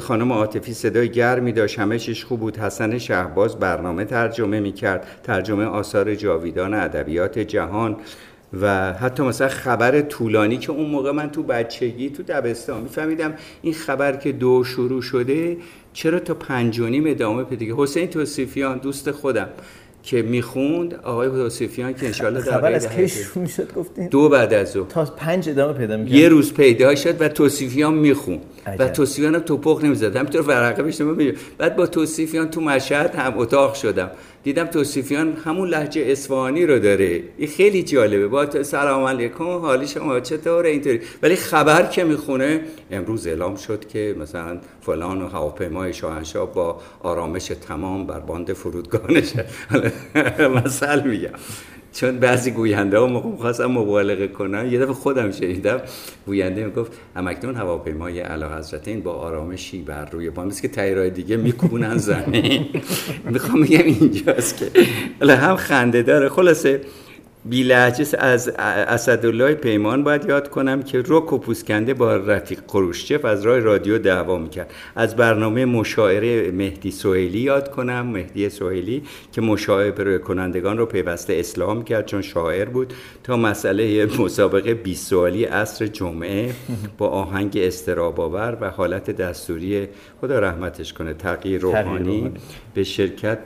خانم 0.00 0.32
عاطفی 0.32 0.74
صدای 0.74 1.08
گرمی 1.08 1.52
داشت. 1.52 1.78
همه 1.78 1.98
چیش 1.98 2.24
خوب 2.24 2.40
بود. 2.40 2.56
حسن 2.56 2.98
شهباز 2.98 3.58
برنامه 3.58 4.04
ترجمه 4.04 4.60
می‌کرد. 4.60 5.06
ترجمه 5.24 5.64
آثار 5.64 6.14
جاویدان 6.14 6.74
ادبیات 6.74 7.38
جهان 7.38 7.96
و 8.60 8.92
حتی 8.92 9.22
مثلا 9.22 9.48
خبر 9.48 10.00
طولانی 10.00 10.58
که 10.58 10.72
اون 10.72 10.90
موقع 10.90 11.10
من 11.10 11.30
تو 11.30 11.42
بچگی 11.42 12.10
تو 12.10 12.22
دبستان 12.22 12.82
میفهمیدم 12.82 13.34
این 13.62 13.74
خبر 13.74 14.16
که 14.16 14.32
دو 14.32 14.64
شروع 14.64 15.02
شده 15.02 15.56
چرا 15.92 16.18
تا 16.18 16.34
پنج 16.34 16.78
و 16.80 16.86
نیم 16.86 17.04
ادامه 17.06 17.44
پیدا 17.44 17.82
حسین 17.82 18.06
توصیفیان 18.06 18.78
دوست 18.78 19.10
خودم 19.10 19.48
که 20.02 20.22
می‌خوند 20.22 20.94
آقای 20.94 21.28
توصیفیان 21.28 21.94
که 21.94 22.06
انشالله 22.06 22.40
در 22.42 22.52
خبر 22.52 22.72
از 22.72 22.88
کی 22.88 23.08
شروع 23.08 23.42
می‌شد؟ 23.42 23.74
گفتین؟ 23.74 24.08
دو 24.08 24.28
بعد 24.28 24.54
از 24.54 24.76
او. 24.76 24.86
تا 24.86 25.04
پنج 25.04 25.48
ادامه 25.48 25.78
پیدا 25.78 25.96
می‌کرد. 25.96 26.14
یه 26.14 26.28
روز 26.28 26.54
پیدا 26.54 26.94
شد 26.94 27.20
و 27.22 27.28
توصیفیان 27.28 27.94
می‌خوند. 27.94 28.40
و 28.66 28.88
توصیفیان 28.88 29.40
توپخ 29.40 29.84
نمی‌زد 29.84 30.16
همینطور 30.16 30.42
ورقه 30.42 30.82
بشتم 30.82 31.16
بعد 31.58 31.76
با 31.76 31.86
توصیفیان 31.86 32.50
تو 32.50 32.60
مشهد 32.60 33.14
هم 33.14 33.38
اتاق 33.38 33.74
شدم. 33.74 34.10
دیدم 34.42 34.64
توصیفیان 34.64 35.36
همون 35.44 35.68
لحجه 35.68 36.02
اصفهانی 36.06 36.66
رو 36.66 36.78
داره. 36.78 37.22
این 37.38 37.48
خیلی 37.48 37.82
جالبه. 37.82 38.28
با 38.28 38.62
سلام 38.62 39.04
علیکم. 39.04 39.44
حالی 39.44 39.86
شما 39.86 40.20
چطوره؟ 40.20 40.70
اینطوری. 40.70 41.00
ولی 41.22 41.36
خبر 41.36 41.86
که 41.86 42.04
می‌خونه 42.04 42.60
امروز 42.90 43.26
اعلام 43.26 43.56
شد 43.56 43.88
که 43.88 44.16
مثلا 44.20 44.58
فلان 44.80 45.22
و 45.22 45.28
هواپیمای 45.28 45.92
شاهنشاه 45.92 46.54
با 46.54 46.80
آرامش 47.00 47.52
تمام 47.68 48.06
بر 48.06 48.20
باند 48.20 48.52
فرودگاهش 48.52 49.32
مثل 50.64 51.08
میگم. 51.08 51.30
چون 51.92 52.18
بعضی 52.18 52.50
گوینده 52.50 52.98
ها 52.98 53.06
موقع 53.06 53.36
خواستم 53.36 53.66
مبالغه 53.66 54.28
کنن 54.28 54.72
یه 54.72 54.78
دفعه 54.78 54.92
خودم 54.94 55.30
شنیدم 55.30 55.80
گوینده 56.26 56.64
می‌گفت 56.64 56.92
همکنون 57.16 57.54
هواپیمای 57.54 58.20
اعلی 58.20 58.44
حضرتین 58.44 59.00
با 59.00 59.12
آرامشی 59.12 59.82
بر 59.82 60.04
روی 60.04 60.30
بام. 60.30 60.50
که 60.50 60.68
تایرای 60.68 61.10
دیگه 61.10 61.36
میکونن 61.36 61.96
زمین. 61.96 62.66
می‌خوام 63.32 63.62
بگم 63.62 63.84
اینجاست 63.84 64.56
که 64.56 65.34
هم 65.34 65.56
خنده 65.56 66.02
داره. 66.02 66.28
خلاصه 66.28 66.80
بی 67.44 67.62
لحجه 67.62 68.18
از 68.18 68.48
اسدالله 68.48 69.54
پیمان 69.54 70.04
باید 70.04 70.24
یاد 70.28 70.50
کنم 70.50 70.82
که 70.82 71.02
رک 71.06 71.32
و 71.32 71.38
پوسکنده 71.38 71.94
با 71.94 72.16
رفیق 72.16 72.58
قروشچف 72.68 73.24
از 73.24 73.42
راه 73.42 73.58
رادیو 73.58 73.98
دعوا 73.98 74.38
می‌کرد 74.38 74.74
از 74.96 75.16
برنامه 75.16 75.64
مشاعره 75.64 76.50
مهدی 76.50 76.90
سوهیلی 76.90 77.38
یاد 77.38 77.70
کنم. 77.70 78.06
مهدی 78.06 78.48
سوهیلی 78.48 79.02
که 79.32 79.40
مشاعره 79.40 80.18
کنندگان 80.18 80.78
رو 80.78 80.86
پیوسته 80.86 81.34
اسلام 81.34 81.84
کرد 81.84 82.06
چون 82.06 82.22
شاعر 82.22 82.68
بود. 82.68 82.92
تا 83.24 83.36
مسئله 83.36 84.06
مسابقه 84.18 84.74
20 84.74 85.10
سوالی 85.10 85.44
عصر 85.44 85.86
جمعه 85.86 86.52
با 86.98 87.08
آهنگ 87.08 87.52
استراباور 87.56 88.58
و 88.60 88.70
حالت 88.70 89.10
دستوری 89.10 89.88
خدا 90.20 90.38
رحمتش 90.38 90.92
کنه 90.92 91.14
تغییر 91.14 91.60
روحانی 91.60 92.30
به 92.74 92.84
شرکت 92.84 93.38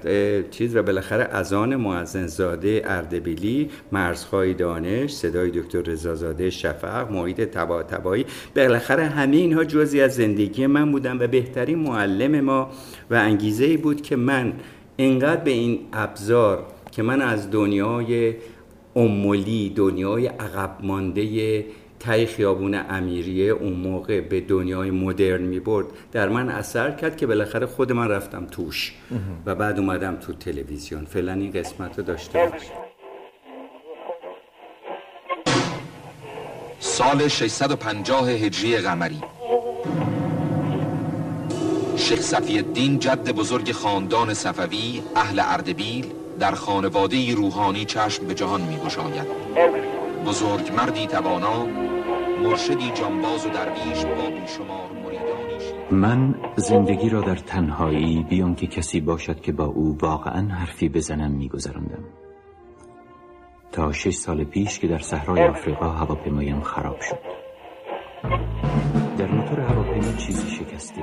چیز 0.50 0.76
و 0.76 0.82
بالاخره 0.82 1.24
اذان 1.24 1.76
معزن 1.76 2.26
زاده 2.26 2.82
اردبیلی 2.84 3.70
مرزهای 3.92 4.54
دانش 4.54 5.12
صدای 5.12 5.50
دکتر 5.50 5.80
رضازاده 5.80 6.50
شفق 6.50 7.10
محیط 7.10 7.40
تبا 7.40 7.82
تبایی 7.82 8.26
بالاخره 8.56 9.04
همه 9.04 9.36
اینها 9.36 9.64
جزی 9.64 10.00
از 10.00 10.14
زندگی 10.14 10.66
من 10.66 10.92
بودن 10.92 11.16
و 11.18 11.26
بهترین 11.26 11.78
معلم 11.78 12.40
ما 12.40 12.70
و 13.10 13.14
انگیزه 13.14 13.64
ای 13.64 13.76
بود 13.76 14.02
که 14.02 14.16
من 14.16 14.52
انقدر 14.98 15.40
به 15.40 15.50
این 15.50 15.80
ابزار 15.92 16.66
که 16.92 17.02
من 17.02 17.22
از 17.22 17.50
دنیای 17.50 18.34
امولی 18.96 19.72
دنیای 19.76 20.26
عقب 20.26 20.76
مانده 20.82 21.64
تای 22.00 22.26
خیابون 22.26 22.74
امیریه 22.74 23.52
اون 23.52 23.72
موقع 23.72 24.20
به 24.20 24.40
دنیای 24.40 24.90
مدرن 24.90 25.42
می 25.42 25.60
برد 25.60 25.86
در 26.12 26.28
من 26.28 26.48
اثر 26.48 26.90
کرد 26.90 27.16
که 27.16 27.26
بالاخره 27.26 27.66
خود 27.66 27.92
من 27.92 28.08
رفتم 28.08 28.46
توش 28.46 28.94
و 29.46 29.54
بعد 29.54 29.78
اومدم 29.78 30.16
تو 30.16 30.32
تلویزیون. 30.32 31.04
فعلا 31.04 31.32
این 31.32 31.50
قسمت 31.50 31.98
رو 31.98 32.04
داشته 32.04 32.38
باش 32.38 32.62
سال 36.96 37.28
650 37.28 38.28
هجری 38.28 38.76
قمری. 38.76 39.20
شیخ 41.96 42.20
صفی 42.20 42.56
الدین 42.58 42.98
جد 42.98 43.30
بزرگ 43.30 43.72
خاندان 43.72 44.34
صفوی 44.34 45.02
اهل 45.16 45.40
اردبیل 45.44 46.06
در 46.40 46.52
خانواده 46.54 47.34
روحانی 47.34 47.84
چشم 47.84 48.26
به 48.26 48.34
جهان 48.34 48.60
می 48.60 48.76
گشاید 48.76 49.26
بزرگ 50.26 50.72
مردی 50.76 51.06
توانا 51.06 51.66
مرشدی 52.42 52.90
جانباز 52.90 53.46
و 53.46 53.48
درویش 53.48 54.04
با 54.04 54.40
بیشمار 54.40 54.90
من 55.90 56.34
زندگی 56.56 57.08
را 57.08 57.20
در 57.20 57.36
تنهایی 57.36 58.26
بیان 58.30 58.54
که 58.54 58.66
کسی 58.66 59.00
باشد 59.00 59.40
که 59.40 59.52
با 59.52 59.64
او 59.64 59.98
واقعا 60.00 60.48
حرفی 60.48 60.88
بزنم 60.88 61.30
میگذراندم. 61.30 62.04
تا 63.72 63.92
شش 63.92 64.14
سال 64.14 64.44
پیش 64.44 64.78
که 64.78 64.86
در 64.86 64.98
صحرای 64.98 65.48
آفریقا 65.48 65.88
هواپیمایم 65.90 66.60
خراب 66.60 67.00
شد. 67.00 67.18
در 69.18 69.26
موتور 69.26 69.60
هواپیما 69.60 70.12
چیزی 70.12 70.50
شکسته 70.50 71.02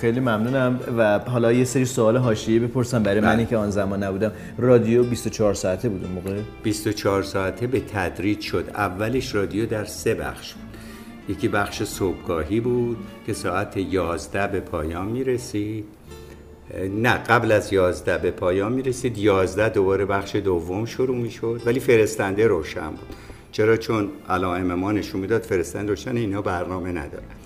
خیلی 0.00 0.20
ممنونم 0.20 0.80
و 0.98 1.18
حالا 1.18 1.52
یه 1.52 1.64
سری 1.64 1.84
سوال 1.84 2.16
حاشیه‌ای 2.16 2.58
بپرسم 2.58 3.02
برای 3.02 3.20
منی 3.20 3.46
که 3.46 3.56
آن 3.56 3.70
زمان 3.70 4.02
نبودم. 4.02 4.32
رادیو 4.58 5.02
24 5.02 5.54
ساعته 5.54 5.88
بود 5.88 6.04
اون 6.04 6.12
موقع؟ 6.12 6.40
24 6.62 7.22
ساعته 7.22 7.66
به 7.66 7.80
تدریج 7.80 8.40
شد. 8.40 8.70
اولش 8.74 9.34
رادیو 9.34 9.66
در 9.66 9.84
سه 9.84 10.14
بخش 10.14 10.54
بود. 10.54 10.64
یکی 11.28 11.48
بخش 11.48 11.82
صبحگاهی 11.82 12.60
بود 12.60 12.96
که 13.26 13.32
ساعت 13.32 13.76
11 13.76 14.46
به 14.46 14.60
پایان 14.60 15.06
می 15.06 15.24
رسید 15.24 15.84
نه 17.02 17.14
قبل 17.14 17.52
از 17.52 17.72
11 17.72 18.18
به 18.18 18.30
پایان 18.30 18.72
می 18.72 18.82
رسید 18.82 19.18
11 19.18 19.68
دوباره 19.68 20.04
بخش 20.04 20.36
دوم 20.36 20.86
شروع 20.86 21.16
می 21.16 21.30
شد 21.30 21.62
ولی 21.66 21.80
فرستنده 21.80 22.46
روشن 22.46 22.90
بود. 22.90 23.16
چرا؟ 23.52 23.76
چون 23.76 24.08
علائم 24.28 24.74
ما 24.74 24.92
نشون 24.92 25.20
می‌داد 25.20 25.42
فرستنده 25.42 25.88
روشن 25.88 26.16
اینها 26.16 26.42
برنامه 26.42 26.92
ندارن. 26.92 27.37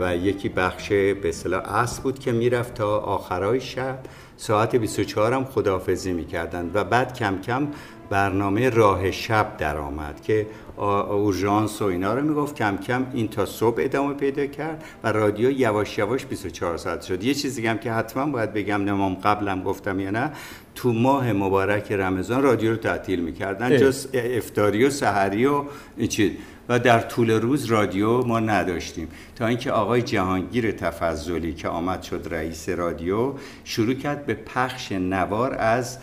و 0.00 0.16
یکی 0.16 0.48
بخش 0.48 0.88
به 0.88 1.28
اصطلاح 1.28 1.74
اصل 1.74 2.02
بود 2.02 2.18
که 2.18 2.32
می‌رفت 2.32 2.74
تا 2.74 2.98
آخرای 2.98 3.60
شب 3.60 3.98
ساعت 4.36 4.76
24 4.76 5.32
هم 5.32 5.44
خداحافظی 5.44 6.12
می‌کردن 6.12 6.70
و 6.74 6.84
بعد 6.84 7.14
کم 7.14 7.38
کم 7.38 7.68
برنامه 8.10 8.70
راه 8.70 9.10
شب 9.10 9.56
در 9.56 9.76
آمد 9.78 10.20
که 10.22 10.46
اورژانس 10.76 11.82
و 11.82 11.84
اینا 11.84 12.14
رو 12.14 12.22
می‌گفت. 12.22 12.54
کم 12.54 12.76
کم 12.76 13.06
این 13.12 13.28
تا 13.28 13.46
صبح 13.46 13.76
ادامه 13.78 14.14
پیدا 14.14 14.46
کرد 14.46 14.84
و 15.04 15.12
رادیو 15.12 15.50
یواش 15.50 15.98
یواش 15.98 16.26
24 16.26 16.76
ساعت 16.76 17.02
شد. 17.02 17.24
یه 17.24 17.34
چیزی 17.34 17.66
هم 17.66 17.78
که 17.78 17.92
حتما 17.92 18.32
باید 18.32 18.52
بگم 18.52 18.84
نمام 18.84 19.14
قبلم 19.14 19.62
گفتم 19.62 20.00
یا 20.00 20.10
نه 20.10 20.32
تو 20.74 20.92
ماه 20.92 21.32
مبارک 21.32 21.92
رمضان 21.92 22.42
رادیو 22.42 22.70
رو 22.70 22.76
تعطیل 22.76 23.20
می‌کردن. 23.20 23.76
جز 23.76 24.06
افتاری 24.14 24.84
و 24.84 24.90
سحری 24.90 25.46
و 25.46 25.64
این 25.96 26.08
چیز. 26.08 26.30
و 26.70 26.78
در 26.78 27.00
طول 27.00 27.30
روز 27.30 27.64
رادیو 27.64 28.24
ما 28.24 28.40
نداشتیم. 28.40 29.08
تا 29.36 29.46
اینکه 29.46 29.72
آقای 29.72 30.02
جهانگیر 30.02 30.72
تفضلی 30.72 31.54
که 31.54 31.68
آمد 31.68 32.02
شد 32.02 32.28
رئیس 32.30 32.68
رادیو 32.68 33.34
شروع 33.64 33.94
کرد 33.94 34.26
به 34.26 34.34
پخش 34.34 34.92
نوار 34.92 35.54
از 35.54 35.98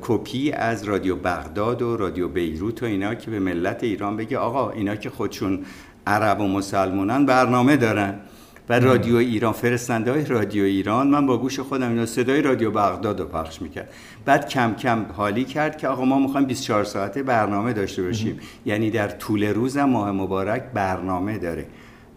کپی 0.00 0.52
از 0.52 0.84
رادیو 0.84 1.16
بغداد 1.16 1.82
و 1.82 1.96
رادیو 1.96 2.28
بیروت 2.28 2.82
و 2.82 2.86
اینا 2.86 3.14
که 3.14 3.30
به 3.30 3.38
ملت 3.38 3.84
ایران 3.84 4.16
بگه 4.16 4.38
آقا 4.38 4.70
اینا 4.70 4.96
که 4.96 5.10
خودشون 5.10 5.64
عرب 6.06 6.40
و 6.40 6.48
مسلمانان 6.48 7.26
برنامه 7.26 7.76
دارن. 7.76 8.20
و 8.68 8.80
رادیو 8.80 9.16
ایران 9.16 9.52
فرستنده 9.52 10.12
های 10.12 10.24
رادیو 10.24 10.64
ایران. 10.64 11.06
من 11.06 11.26
با 11.26 11.38
گوش 11.38 11.60
خودم 11.60 11.88
اینا 11.88 12.06
صدای 12.06 12.42
رادیو 12.42 12.70
بغداد 12.70 13.20
رو 13.20 13.26
پخش 13.26 13.62
می‌کرد 13.62 13.88
بعد 14.24 14.48
کم 14.48 14.74
کم 14.74 15.06
حالی 15.16 15.44
کرد 15.44 15.78
که 15.78 15.88
آقا 15.88 16.04
ما 16.04 16.18
می‌خوایم 16.18 16.46
24 16.46 16.84
ساعته 16.84 17.22
برنامه 17.22 17.72
داشته 17.72 18.02
باشیم. 18.02 18.40
یعنی 18.66 18.90
در 18.90 19.08
طول 19.08 19.44
روز 19.44 19.76
ماه 19.76 20.12
مبارک 20.12 20.62
برنامه 20.74 21.38
داره. 21.38 21.66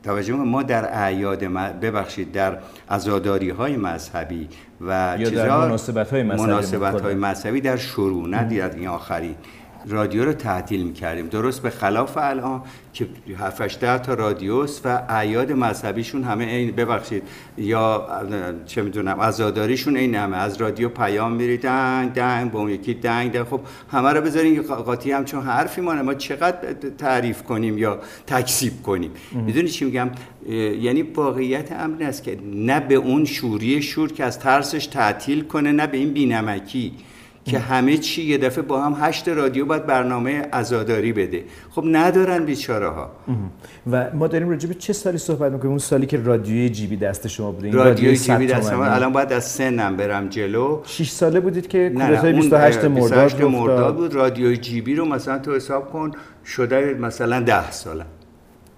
توجه 0.03 0.33
ما 0.33 0.63
در 0.63 1.03
اعیاد 1.03 1.43
ببخشید 1.81 2.31
در 2.31 2.57
عزاداری 2.89 3.49
های 3.49 3.77
مذهبی 3.77 4.47
و 4.81 5.15
یا 5.19 5.29
در 5.29 5.57
مناسبت 5.57 6.11
های 6.11 6.23
مذهبی, 6.23 6.51
مناسبت 6.51 7.01
های 7.01 7.15
مذهبی 7.15 7.61
در 7.61 7.77
شروع 7.77 8.43
در 8.43 8.75
این 8.75 8.87
آخری 8.87 9.35
رادیو 9.87 10.25
رو 10.25 10.33
تعطیل 10.33 10.83
می‌کردیم. 10.83 11.27
درست 11.27 11.61
به 11.61 11.69
خلاف 11.69 12.17
الان 12.17 12.61
که 12.93 13.07
7 13.39 14.01
تا 14.01 14.13
رادیوس 14.13 14.81
و 14.85 15.01
اعیاد 15.09 15.51
مذهبیشون 15.51 16.23
همه 16.23 16.43
این 16.43 16.71
ببخشید 16.71 17.23
یا 17.57 18.07
چه 18.65 18.81
می‌دونم 18.81 19.21
عزاداریشون 19.21 19.97
این 19.97 20.15
همه. 20.15 20.37
از 20.37 20.61
رادیو 20.61 20.89
پیام 20.89 21.31
میری 21.31 21.57
دنگ 21.57 22.13
دنگ 22.13 22.51
با 22.51 22.59
اون 22.59 22.69
یکی 22.69 22.93
دنگ 22.93 23.31
دنگ. 23.31 23.43
خب 23.43 23.61
همه 23.91 24.09
رو 24.09 24.21
بذارین 24.21 24.55
که 24.55 24.61
قاطی 24.61 25.11
هم 25.11 25.25
چون 25.25 25.43
حرفی 25.43 25.81
مانه. 25.81 26.01
ما 26.01 26.13
چقدر 26.13 26.73
تعریف 26.97 27.43
کنیم 27.43 27.77
یا 27.77 27.99
تکسیب 28.27 28.81
کنیم؟ 28.83 29.11
می‌دونی 29.31 29.69
چی 29.69 29.85
میگم؟ 29.85 30.11
یعنی 30.81 31.01
واقعیت 31.01 31.71
امر 31.71 32.03
است 32.03 32.23
که 32.23 32.37
نه 32.53 32.79
به 32.79 32.95
اون 32.95 33.25
شوری 33.25 33.81
شور 33.81 34.11
که 34.11 34.23
از 34.23 34.39
ترسش 34.39 34.87
تعطیل 34.87 35.43
کنه 35.43 35.71
نه 35.71 35.87
به 35.87 35.97
این 35.97 36.13
بینمکی. 36.13 36.93
که 37.51 37.59
همه 37.59 37.97
چی 37.97 38.23
یه 38.23 38.37
دفعه 38.37 38.61
با 38.61 38.81
هم 38.81 38.95
هشت 39.07 39.27
رادیو 39.29 39.65
باید 39.65 39.85
برنامه 39.85 40.47
ازاداری 40.51 41.13
بده. 41.13 41.43
خب 41.69 41.83
ندارن 41.85 42.45
بیچاره 42.45 42.89
ها 42.89 43.11
و 43.91 44.09
ما 44.13 44.27
داریم 44.27 44.49
راجع 44.49 44.67
به 44.67 44.73
چه 44.73 44.93
سالی 44.93 45.17
صحبت 45.17 45.51
می‌کنیم؟ 45.51 45.69
اون 45.69 45.79
سالی 45.79 46.05
که 46.05 46.17
رادیوی 46.17 46.69
جیبی 46.69 46.97
دست 46.97 47.27
شما 47.27 47.51
بود. 47.51 47.73
رادیوی 47.73 48.17
جیبی 48.17 48.47
دست 48.47 48.73
من 48.73 48.87
الان 48.87 49.13
باید 49.13 49.33
از 49.33 49.45
سنم 49.45 49.97
برم 49.97 50.27
جلو. 50.27 50.81
6 50.85 51.09
ساله 51.09 51.39
بودید 51.39 51.67
که 51.67 51.89
کودتای 51.89 52.33
28 52.33 52.77
مرداد 52.77 52.93
28 52.93 53.41
مرداد 53.41 53.95
بود. 53.95 54.13
رادیوی 54.13 54.57
جیبی 54.57 54.95
رو 54.95 55.05
مثلا 55.05 55.39
تو 55.39 55.55
حساب 55.55 55.91
کن 55.91 56.11
شده 56.45 56.93
مثلا 56.93 57.39
10 57.39 57.71
ساله. 57.71 58.05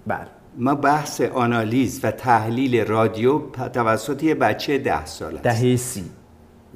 بله. 0.08 0.28
ما 0.58 0.76
بحث 0.76 1.22
آنالیز 1.22 2.00
و 2.04 2.12
تحلیل 2.12 2.86
رادیو 2.86 3.42
توسط 3.74 4.24
یه 4.24 4.36
بچه 4.36 4.78
ده 4.78 5.06
ساله 5.06 5.40
دهه 5.40 5.76
سی. 5.76 6.04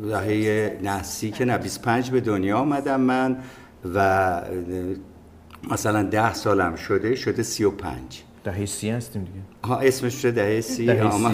دهه 0.03 0.71
نحسی 0.84 1.31
که 1.31 1.45
نه 1.45 1.58
25 1.58 2.10
به 2.12 2.19
دنیا 2.21 2.58
آمدم 2.58 3.01
من 3.01 3.38
و 3.95 4.41
مثلا 5.71 6.03
ده 6.03 6.34
سالم 6.34 6.75
شده 6.75 7.15
شده 7.15 7.43
سی 7.43 7.63
و 7.63 7.71
پنج 7.71 8.21
دهه 8.43 8.65
سی 8.65 8.89
هستیم 8.89 9.21
دیگه 9.23 9.39
ها 9.63 9.79
اسمش 9.79 10.13
شده 10.13 10.31
دهه 10.31 10.62
سی 10.62 10.86
من 10.93 11.34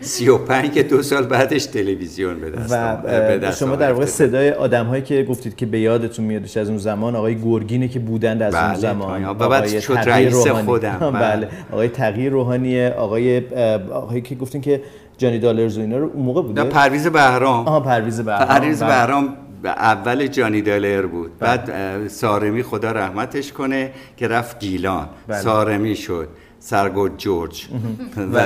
سی. 0.00 0.28
و 0.28 0.38
پنج 0.38 0.70
که 0.72 0.82
دو 0.82 1.02
سال 1.02 1.26
بعدش 1.26 1.66
تلویزیون 1.66 2.40
به 2.40 2.50
دست 2.50 2.72
و 2.72 2.96
به 2.96 3.38
دست 3.38 3.58
شما 3.60 3.76
در 3.76 3.92
واقع. 3.92 4.04
صدای 4.06 4.50
آدم 4.50 4.86
هایی 4.86 5.02
که 5.02 5.22
گفتید 5.22 5.56
که 5.56 5.66
به 5.66 5.80
یادتون 5.80 6.24
میادش 6.24 6.56
از 6.56 6.68
اون 6.68 6.78
زمان 6.78 7.16
آقای 7.16 7.40
گرگینه 7.40 7.88
که 7.88 7.98
بودند 7.98 8.42
از 8.42 8.54
اون 8.54 8.64
بله، 8.68 8.78
زمان 8.78 9.24
تا- 9.24 9.30
و 9.30 9.48
بعد 9.48 9.80
شد 9.80 9.92
رئیس 9.92 10.34
روحانی. 10.46 10.64
خودم، 10.66 10.98
بله. 10.98 11.10
بله. 11.20 11.48
آقای 11.72 11.88
تقی 11.88 12.28
روحانی 12.28 12.86
آقای 12.86 13.42
آقایی 13.90 14.22
که 14.22 14.34
گفتین 14.34 14.60
که 14.60 14.82
جانی 15.20 15.38
دالرز 15.38 15.78
و 15.78 15.80
اینا 15.80 15.98
رو 15.98 16.10
اون 16.14 16.24
موقع 16.24 16.42
بوده؟ 16.42 16.62
نه 16.62 16.68
پرویز 16.68 17.06
بهرام. 17.06 17.68
آها 17.68 17.80
پرویز 17.80 18.20
بهرام. 18.20 18.48
پرویز 18.48 18.82
بله. 18.82 18.88
بهرام 18.88 19.36
اول 19.64 20.26
جانی 20.26 20.62
دالر 20.62 21.06
بود. 21.06 21.38
بعد 21.38 21.70
اه، 21.70 22.08
سارمی 22.08 22.62
خدا 22.62 22.92
رحمتش 22.92 23.52
کنه 23.52 23.90
که 24.16 24.28
رفت 24.28 24.60
گیلان. 24.60 25.08
بله. 25.26 25.40
سارمی 25.40 25.96
شد. 25.96 26.28
سرگرد 26.60 27.18
جورج 27.18 27.68
و 28.32 28.38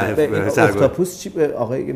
اختاپوس 0.57 1.20
چی 1.20 1.29
به 1.29 1.55
آقای 1.55 1.92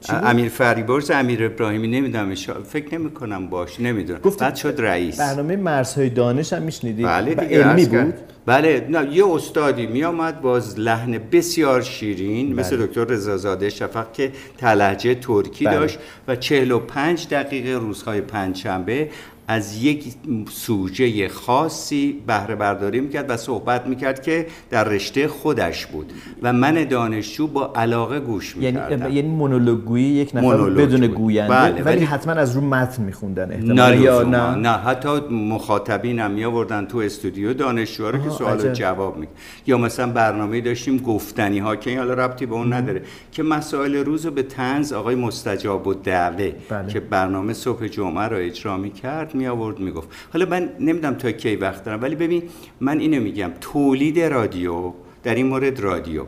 چی؟ 0.00 0.12
امیر 0.12 0.48
فریبرز 0.48 1.10
امیر 1.10 1.44
ابراهیمی 1.44 1.88
نمی‌دونم 1.88 2.34
فکر 2.64 2.98
نمی 2.98 3.10
کنم 3.10 3.48
باش 3.48 3.80
نمی‌دونم 3.80 4.20
بعد 4.40 4.56
شد 4.56 4.74
رئیس 4.78 5.20
برنامه 5.20 5.56
مرزهای 5.56 6.10
دانش 6.10 6.52
هم 6.52 6.62
میشنیدید 6.62 7.06
بله 7.06 7.34
دیگه 7.34 7.64
علمی. 7.64 7.86
بود 7.86 8.14
بله 8.46 8.86
نه 8.90 9.16
یه 9.16 9.26
استادی 9.26 9.86
می 9.86 10.04
آمد 10.04 10.40
باز 10.40 10.78
لحن 10.78 11.18
بسیار 11.32 11.82
شیرین 11.82 12.54
مثل 12.54 12.76
بله. 12.76 12.86
دکتر 12.86 13.04
رضازاده 13.04 13.70
شفق 13.70 14.12
که 14.12 14.32
تلهجه 14.58 15.14
ترکی 15.14 15.64
بله. 15.64 15.74
داشت 15.74 15.98
و 16.28 16.36
45 16.36 17.28
دقیقه 17.30 17.70
روزهای 17.70 18.20
پنجشنبه 18.20 19.08
از 19.50 19.82
یک 19.82 20.04
سوژه 20.50 21.28
خاصی 21.28 22.22
بهره 22.26 22.54
برداری 22.54 23.00
می‌کرد 23.00 23.30
و 23.30 23.36
صحبت 23.36 23.86
می‌کرد 23.86 24.22
که 24.22 24.46
در 24.70 24.84
رشته 24.84 25.28
خودش 25.28 25.86
بود 25.86 26.12
و 26.42 26.52
من 26.52 26.84
دانشجو 26.84 27.46
با 27.46 27.72
علاقه 27.76 28.20
گوش 28.20 28.56
یعنی 28.56 28.66
می‌کردم 28.66 29.16
یعنی 29.16 29.28
مونولوگویی 29.28 30.04
یک 30.04 30.28
نفر 30.34 30.46
مونولوگ 30.46 30.86
بدون 30.86 31.00
بود. 31.00 31.16
گوینده 31.16 31.54
بله، 31.54 31.82
ولی, 31.82 32.04
حتما 32.04 32.32
از 32.32 32.56
رو 32.56 32.60
متن 32.60 33.02
میخوندن 33.02 33.60
نه 33.62 34.00
یا. 34.00 34.22
نه 34.22 34.54
نه 34.54 34.68
حتی 34.68 35.08
مخاطبینم 35.30 36.30
می 36.30 36.44
آوردن 36.44 36.86
تو 36.86 36.98
استودیو 36.98 37.54
دانشجوها 37.54 38.10
رو 38.10 38.18
که 38.18 38.30
سوال 38.30 38.60
عجب. 38.60 38.72
جواب 38.72 39.16
می 39.16 39.26
یا 39.66 39.78
مثلا 39.78 40.12
برنامه 40.12 40.60
داشتیم 40.60 40.98
گفتنی 40.98 41.58
ها 41.58 41.76
که 41.76 41.90
این 41.90 41.98
حالا 41.98 42.14
ربطی 42.14 42.46
به 42.46 42.54
اون 42.54 42.72
نداره 42.72 43.02
که 43.32 43.42
مسائل 43.42 43.94
روز 43.96 44.26
رو 44.26 44.32
به 44.32 44.42
تنز 44.42 44.92
آقای 44.92 45.14
مستجاب 45.14 45.86
و 45.86 45.94
دعوه 45.94 46.52
بله. 46.68 46.92
که 46.92 47.00
برنامه 47.00 47.52
صبح 47.52 47.86
جمعه 47.86 48.24
رو 48.24 48.36
اجرا 48.36 48.76
می 48.76 48.90
کرد 48.90 49.39
می 49.40 49.46
آورد 49.46 49.78
می 49.78 49.90
گفت 49.90 50.08
حالا 50.32 50.46
من 50.46 50.62
نمی‌دونم 50.80 51.14
تا 51.14 51.32
کی 51.32 51.56
وقت 51.56 51.84
دارم 51.84 52.02
ولی 52.02 52.16
ببین 52.16 52.42
من 52.80 52.98
اینو 53.00 53.20
میگم. 53.22 53.50
تولید 53.60 54.20
رادیو 54.20 54.92
در 55.22 55.34
این 55.34 55.46
مورد 55.46 55.80
رادیو. 55.80 56.24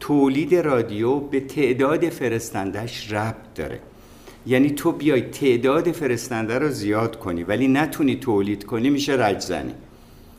تولید 0.00 0.54
رادیو 0.54 1.18
به 1.20 1.40
تعداد 1.40 2.08
فرستندش 2.08 3.12
ربط 3.12 3.54
داره. 3.54 3.78
یعنی 4.46 4.70
تو 4.70 4.92
بیای 4.92 5.20
تعداد 5.20 5.92
فرستنده 5.92 6.58
رو 6.58 6.68
زیاد 6.68 7.18
کنی 7.18 7.42
ولی 7.42 7.68
نتونی 7.68 8.16
تولید 8.16 8.64
کنی 8.64 8.90
میشه 8.90 9.12
رجزنی. 9.12 9.74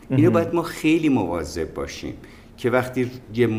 اینو 0.10 0.32
باید 0.32 0.54
ما 0.54 0.64
خیلی 0.64 1.10
مواظب 1.10 1.74
باشیم. 1.74 2.14
که 2.58 2.70
وقتی 2.70 3.12
یه 3.36 3.50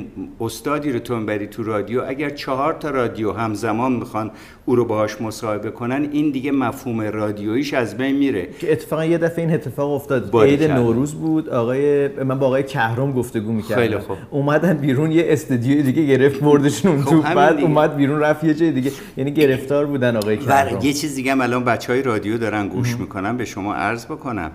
استادی 0.40 0.92
رو 0.92 0.98
تو 0.98 1.24
بری 1.24 1.46
تو 1.46 1.62
رادیو 1.62 2.02
اگر 2.08 2.30
چهار 2.30 2.72
تا 2.72 2.90
رادیو 2.90 3.32
همزمان 3.32 3.92
می‌خوان 3.92 4.30
او 4.66 4.76
رو 4.76 4.84
باهاش 4.84 5.20
مصاحبه 5.20 5.70
کنن 5.70 6.08
این 6.12 6.30
دیگه 6.30 6.52
مفهوم 6.52 7.00
رادیویش 7.00 7.74
از 7.74 7.96
بین 7.96 8.16
میره. 8.16 8.48
که 8.58 8.72
اتفاقا 8.72 9.04
یه 9.04 9.18
دفعه 9.18 9.44
این 9.44 9.54
اتفاق 9.54 9.90
افتاد. 9.90 10.36
عید. 10.36 10.62
نوروز 10.62 11.14
بود 11.14 11.48
آقای 11.48 12.08
من 12.08 12.38
با 12.38 12.46
آقای 12.46 12.62
کهرام 12.62 13.12
گفتگو 13.12 13.52
می‌کردم. 13.52 13.82
خیلی 13.82 13.98
خوب. 13.98 14.16
اومدن 14.30 14.74
بیرون 14.74 15.12
یه 15.12 15.24
استودیوی 15.28 15.82
دیگه 15.82 16.06
گرفت 16.06 16.40
بردشون 16.40 17.02
خب 17.02 17.10
تو. 17.10 17.22
بعد 17.22 17.56
دیگه. 17.56 17.68
اومد 17.68 17.96
بیرون 17.96 18.20
رفت 18.20 18.44
یه 18.44 18.54
جای 18.54 18.72
دیگه. 18.72 18.92
یعنی 19.16 19.30
گرفتار 19.30 19.86
بودن 19.86 20.16
آقای 20.16 20.36
کهرام 20.36 20.80
و 20.80 20.84
یه 20.84 20.92
چیز 20.92 21.14
دیگه 21.14 21.32
هم 21.32 21.40
الان 21.40 21.64
بچه 21.64 21.92
های 21.92 22.02
رادیو 22.02 22.38
دارن 22.38 22.68
گوش 22.68 22.96
می‌کنن 22.96 23.36
به 23.36 23.44
شما 23.44 23.74
عرض 23.74 24.06
بکنم 24.06 24.50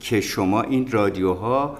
که 0.00 0.20
شما 0.20 0.62
این 0.62 0.88
رادیوها 0.90 1.78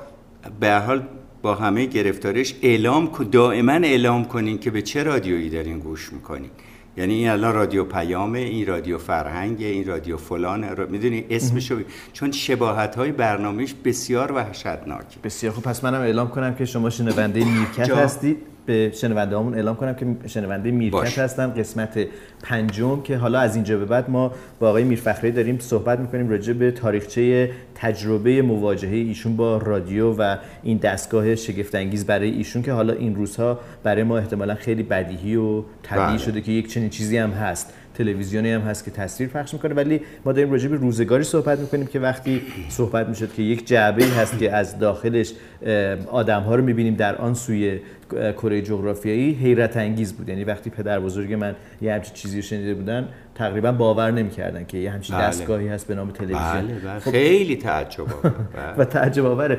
به 0.60 0.74
حال 0.78 1.02
با 1.44 1.54
همه 1.54 1.86
گرفتارش 1.86 2.54
اعلام 2.62 3.06
دائما 3.32 3.72
اعلام 3.72 4.24
کنین 4.24 4.58
که 4.58 4.70
به 4.70 4.82
چه 4.82 5.02
رادیویی 5.02 5.50
دارین 5.50 5.78
گوش 5.78 6.12
می‌کنین. 6.12 6.50
یعنی 6.96 7.14
این 7.14 7.28
الان 7.28 7.54
رادیو 7.54 7.84
پیامه 7.84 8.38
این 8.38 8.66
رادیو 8.66 8.98
فرهنگه 8.98 9.66
این 9.66 9.86
رادیو 9.86 10.16
فلانه. 10.16 10.74
را... 10.74 10.86
می‌دونی 10.86 11.24
اسمشو 11.30 11.80
چون 12.12 12.32
شباهت 12.32 12.94
های 12.94 13.12
برنامهش 13.12 13.74
بسیار 13.84 14.32
وحشتناکه. 14.32 15.20
بسیار. 15.24 15.52
خوب 15.52 15.64
پس 15.64 15.84
منم 15.84 16.00
اعلام 16.00 16.28
کنم 16.28 16.54
که 16.54 16.64
شما 16.64 16.90
شنونده 16.90 17.44
میرکت 17.44 17.84
جا. 17.84 17.96
هستید. 17.96 18.36
به 18.66 18.90
شنونده 18.94 19.38
همون 19.38 19.54
اعلام 19.54 19.76
کنم 19.76 19.94
که 19.94 20.06
شنونده 20.26 20.70
میرکت. 20.70 21.18
هستن 21.18 21.54
قسمت 21.54 22.06
پنجم 22.42 23.02
که 23.02 23.16
حالا 23.16 23.38
از 23.38 23.54
اینجا 23.54 23.78
به 23.78 23.84
بعد 23.84 24.10
ما 24.10 24.32
با 24.60 24.68
آقای 24.68 24.84
میرفخری 24.84 25.30
داریم 25.30 25.58
صحبت 25.58 25.98
می‌کنیم 25.98 26.28
راجع 26.28 26.52
به 26.52 26.70
تاریخچه 26.70 27.50
تجربه 27.74 28.42
مواجهه 28.42 28.94
ایشون 28.94 29.36
با 29.36 29.56
رادیو 29.56 30.12
و 30.12 30.36
این 30.62 30.78
دستگاه 30.78 31.34
شگفتانگیز 31.34 32.06
برای 32.06 32.30
ایشون 32.30 32.62
که 32.62 32.72
حالا 32.72 32.92
این 32.92 33.14
روزها 33.14 33.60
برای 33.82 34.02
ما 34.02 34.18
احتمالا 34.18 34.54
خیلی 34.54 34.82
بدیهی 34.82 35.36
و 35.36 35.62
طبیعی 35.82 36.06
بله. 36.06 36.18
شده 36.18 36.40
که 36.40 36.52
یک 36.52 36.68
چنین 36.68 36.90
چیزی 36.90 37.16
هم 37.16 37.30
هست 37.30 37.72
تلویزیونی 37.94 38.50
هم 38.50 38.60
هست 38.60 38.84
که 38.84 38.90
تصویر 38.90 39.28
پخش 39.28 39.54
می‌کنه 39.54 39.74
ولی 39.74 40.00
ما 40.24 40.32
داریم 40.32 40.50
راجع 40.52 40.68
به 40.68 40.76
روزگاری 40.76 41.24
صحبت 41.24 41.58
می‌کنیم 41.58 41.86
که 41.86 42.00
وقتی 42.00 42.42
صحبت 42.68 43.08
می‌شد 43.08 43.32
که 43.32 43.42
یک 43.42 43.66
جعبه 43.66 44.04
هست 44.04 44.38
که 44.38 44.52
از 44.52 44.78
داخلش 44.78 45.32
آدم 46.10 46.42
ها 46.42 46.54
رو 46.54 46.64
می‌بینیم 46.64 46.94
در 46.94 47.16
آن 47.16 47.34
سوی 47.34 47.80
کره 48.10 48.62
جغرافیایی 48.62 49.32
حیرت 49.32 49.76
انگیز 49.76 50.12
بود. 50.12 50.28
یعنی 50.28 50.44
وقتی 50.44 50.70
پدر 50.70 51.00
بزرگ 51.00 51.32
من 51.32 51.56
یه 51.82 51.94
همچین 51.94 52.14
چیزی 52.14 52.42
شنیده 52.42 52.74
بودن 52.74 53.08
تقریبا 53.34 53.72
باور 53.72 54.10
نمی‌کردن 54.10 54.64
که 54.64 54.78
یه 54.78 54.90
همچین 54.90 55.16
بله. 55.16 55.26
دستگاهی 55.26 55.68
هست 55.68 55.86
به 55.86 55.94
نام 55.94 56.10
تلویزیون 56.10 56.66
بله 56.66 56.74
بله 56.74 56.98
خب، 56.98 57.10
خیلی 57.10 57.56
تعجب 57.56 58.00
آور. 58.00 58.12
بله. 58.56 58.74
و 58.78 58.84
تعجب 58.84 59.26
آوره 59.26 59.58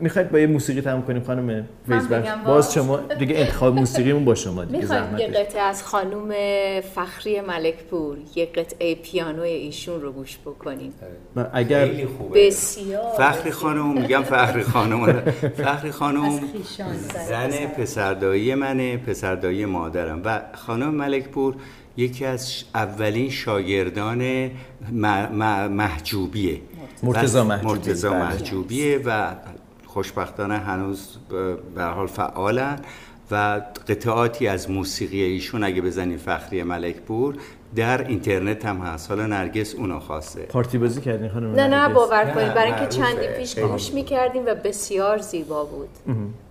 می‌خواید 0.00 0.30
با 0.30 0.38
یه 0.38 0.46
موسیقی 0.46 0.80
تمام 0.80 1.02
کنیم 1.02 1.22
خانم 1.22 1.64
فیزبخش 1.88 2.28
بگم 2.28 2.44
باز. 2.44 2.74
شما 2.74 2.96
دیگه 2.96 3.38
انتخاب 3.38 3.74
موسیقیمون 3.74 4.24
با 4.24 4.34
شما 4.34 4.64
دیگه 4.64 4.86
زحمت 4.86 5.20
یه. 5.20 5.26
قطعه 5.26 5.62
از 5.62 5.82
خانوم 5.82 6.30
فخری 6.94 7.40
ملکپور 7.40 8.18
یه 8.34 8.46
قطعه 8.46 8.94
پیانوی 8.94 9.48
ایشون 9.48 10.00
رو 10.00 10.12
گوش 10.12 10.38
بکنیم 10.38 10.92
اگر 11.52 11.86
خیلی 11.86 12.06
خوبه 12.06 12.46
بسیار 12.46 13.12
فخری 13.18 13.50
خانم 13.50 14.00
میگم 14.00 14.22
فخری 14.22 14.62
خانم 14.62 15.20
فخری 15.56 15.90
خانم 15.90 16.40
زن 17.28 17.50
زن 17.50 17.66
پسردایی 17.66 18.54
منه 18.54 18.96
پسردایی 18.96 19.64
مادرم 19.64 20.22
و 20.24 20.40
خانم 20.54 20.94
ملکپور 20.94 21.54
یکی 22.00 22.24
از 22.24 22.64
اولین 22.74 23.30
شاگردان 23.30 24.50
محجوبیه 25.70 26.60
مرتضی 27.02 27.38
و- 27.38 27.44
محجوبی، 27.44 27.66
مرتضی 27.68 28.08
بله. 28.08 28.18
محجوبیه 28.18 29.00
و 29.04 29.34
خوشبختانه 29.86 30.58
هنوز 30.58 31.16
به 31.74 31.84
حال 31.84 32.06
فعالن 32.06 32.78
و 33.30 33.60
قطعاتی 33.88 34.46
از 34.46 34.70
موسیقی 34.70 35.22
ایشون 35.22 35.64
اگه 35.64 35.82
بزنین 35.82 36.18
فخری 36.18 36.62
ملکپور 36.62 37.34
در 37.76 38.06
اینترنت 38.06 38.66
هم 38.66 38.76
هست. 38.78 39.10
حالا 39.10 39.26
نرگس 39.26 39.74
اونو 39.74 40.00
خواسته. 40.00 40.40
پارتی 40.40 40.78
بازی 40.78 41.00
کردین 41.00 41.28
خانم 41.28 41.54
نه 41.54 41.66
نه؟ 41.66 41.88
باور 41.88 42.24
کنید 42.24 42.54
برای 42.54 42.72
اینکه. 42.72 42.86
چندی 42.86 43.26
پیش 43.38 43.58
گوش 43.58 43.92
می‌کردیم 43.92 44.46
و 44.46 44.54
بسیار 44.54 45.18
زیبا 45.18 45.64
بود. 45.64 45.88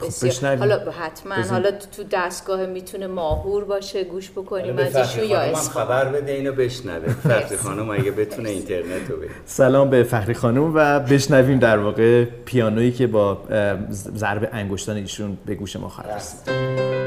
بسیار. 0.02 0.32
بشنویم. 0.32 0.60
حالا 0.60 0.92
حتما 0.92 1.36
بزن. 1.36 1.54
حالا 1.54 1.72
تو 1.72 2.04
دستگاه 2.12 2.66
می‌تونه 2.66 3.08
ماهور 3.08 3.64
باشه 3.64 4.04
گوش 4.04 4.32
بکنیم 4.32 4.78
از 4.78 4.96
ایشون 4.96 5.24
یا 5.24 5.40
اسم. 5.40 5.72
خبر 5.72 6.06
بده 6.06 6.32
اینو 6.32 6.52
بشنوه. 6.52 7.14
فخری 7.14 7.58
خانم 7.58 7.90
اگه 7.90 8.12
بتونه 8.12 8.50
اینترنت 8.50 9.10
رو 9.10 9.18
بده. 9.18 9.30
سلام 9.46 9.90
به 9.90 10.04
فخری 10.04 10.34
خانم 10.34 10.72
و 10.76 11.00
بشنویم 11.00 11.60
در 11.60 11.78
واقع 11.78 12.26
پیانویی 12.26 12.92
که 12.92 13.08
با 13.08 13.38
ضرب 13.92 14.50
انگشتان 14.52 14.96
ایشون 14.96 15.38
به 15.46 15.56
گوش 15.56 15.76
ما 15.76 15.90
خواهد 15.90 16.12
رسید. 16.12 16.99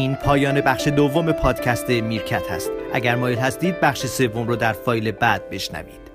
این 0.00 0.14
پایان 0.14 0.60
بخش 0.60 0.88
دوم 0.88 1.32
پادکست 1.32 1.90
میرکت 1.90 2.50
هست. 2.50 2.70
اگر 2.92 3.14
مایل 3.14 3.38
هستید 3.38 3.80
بخش 3.80 4.06
سوم 4.06 4.48
رو 4.48 4.56
در 4.56 4.72
فایل 4.72 5.10
بعد 5.10 5.50
بشنوید. 5.50 6.09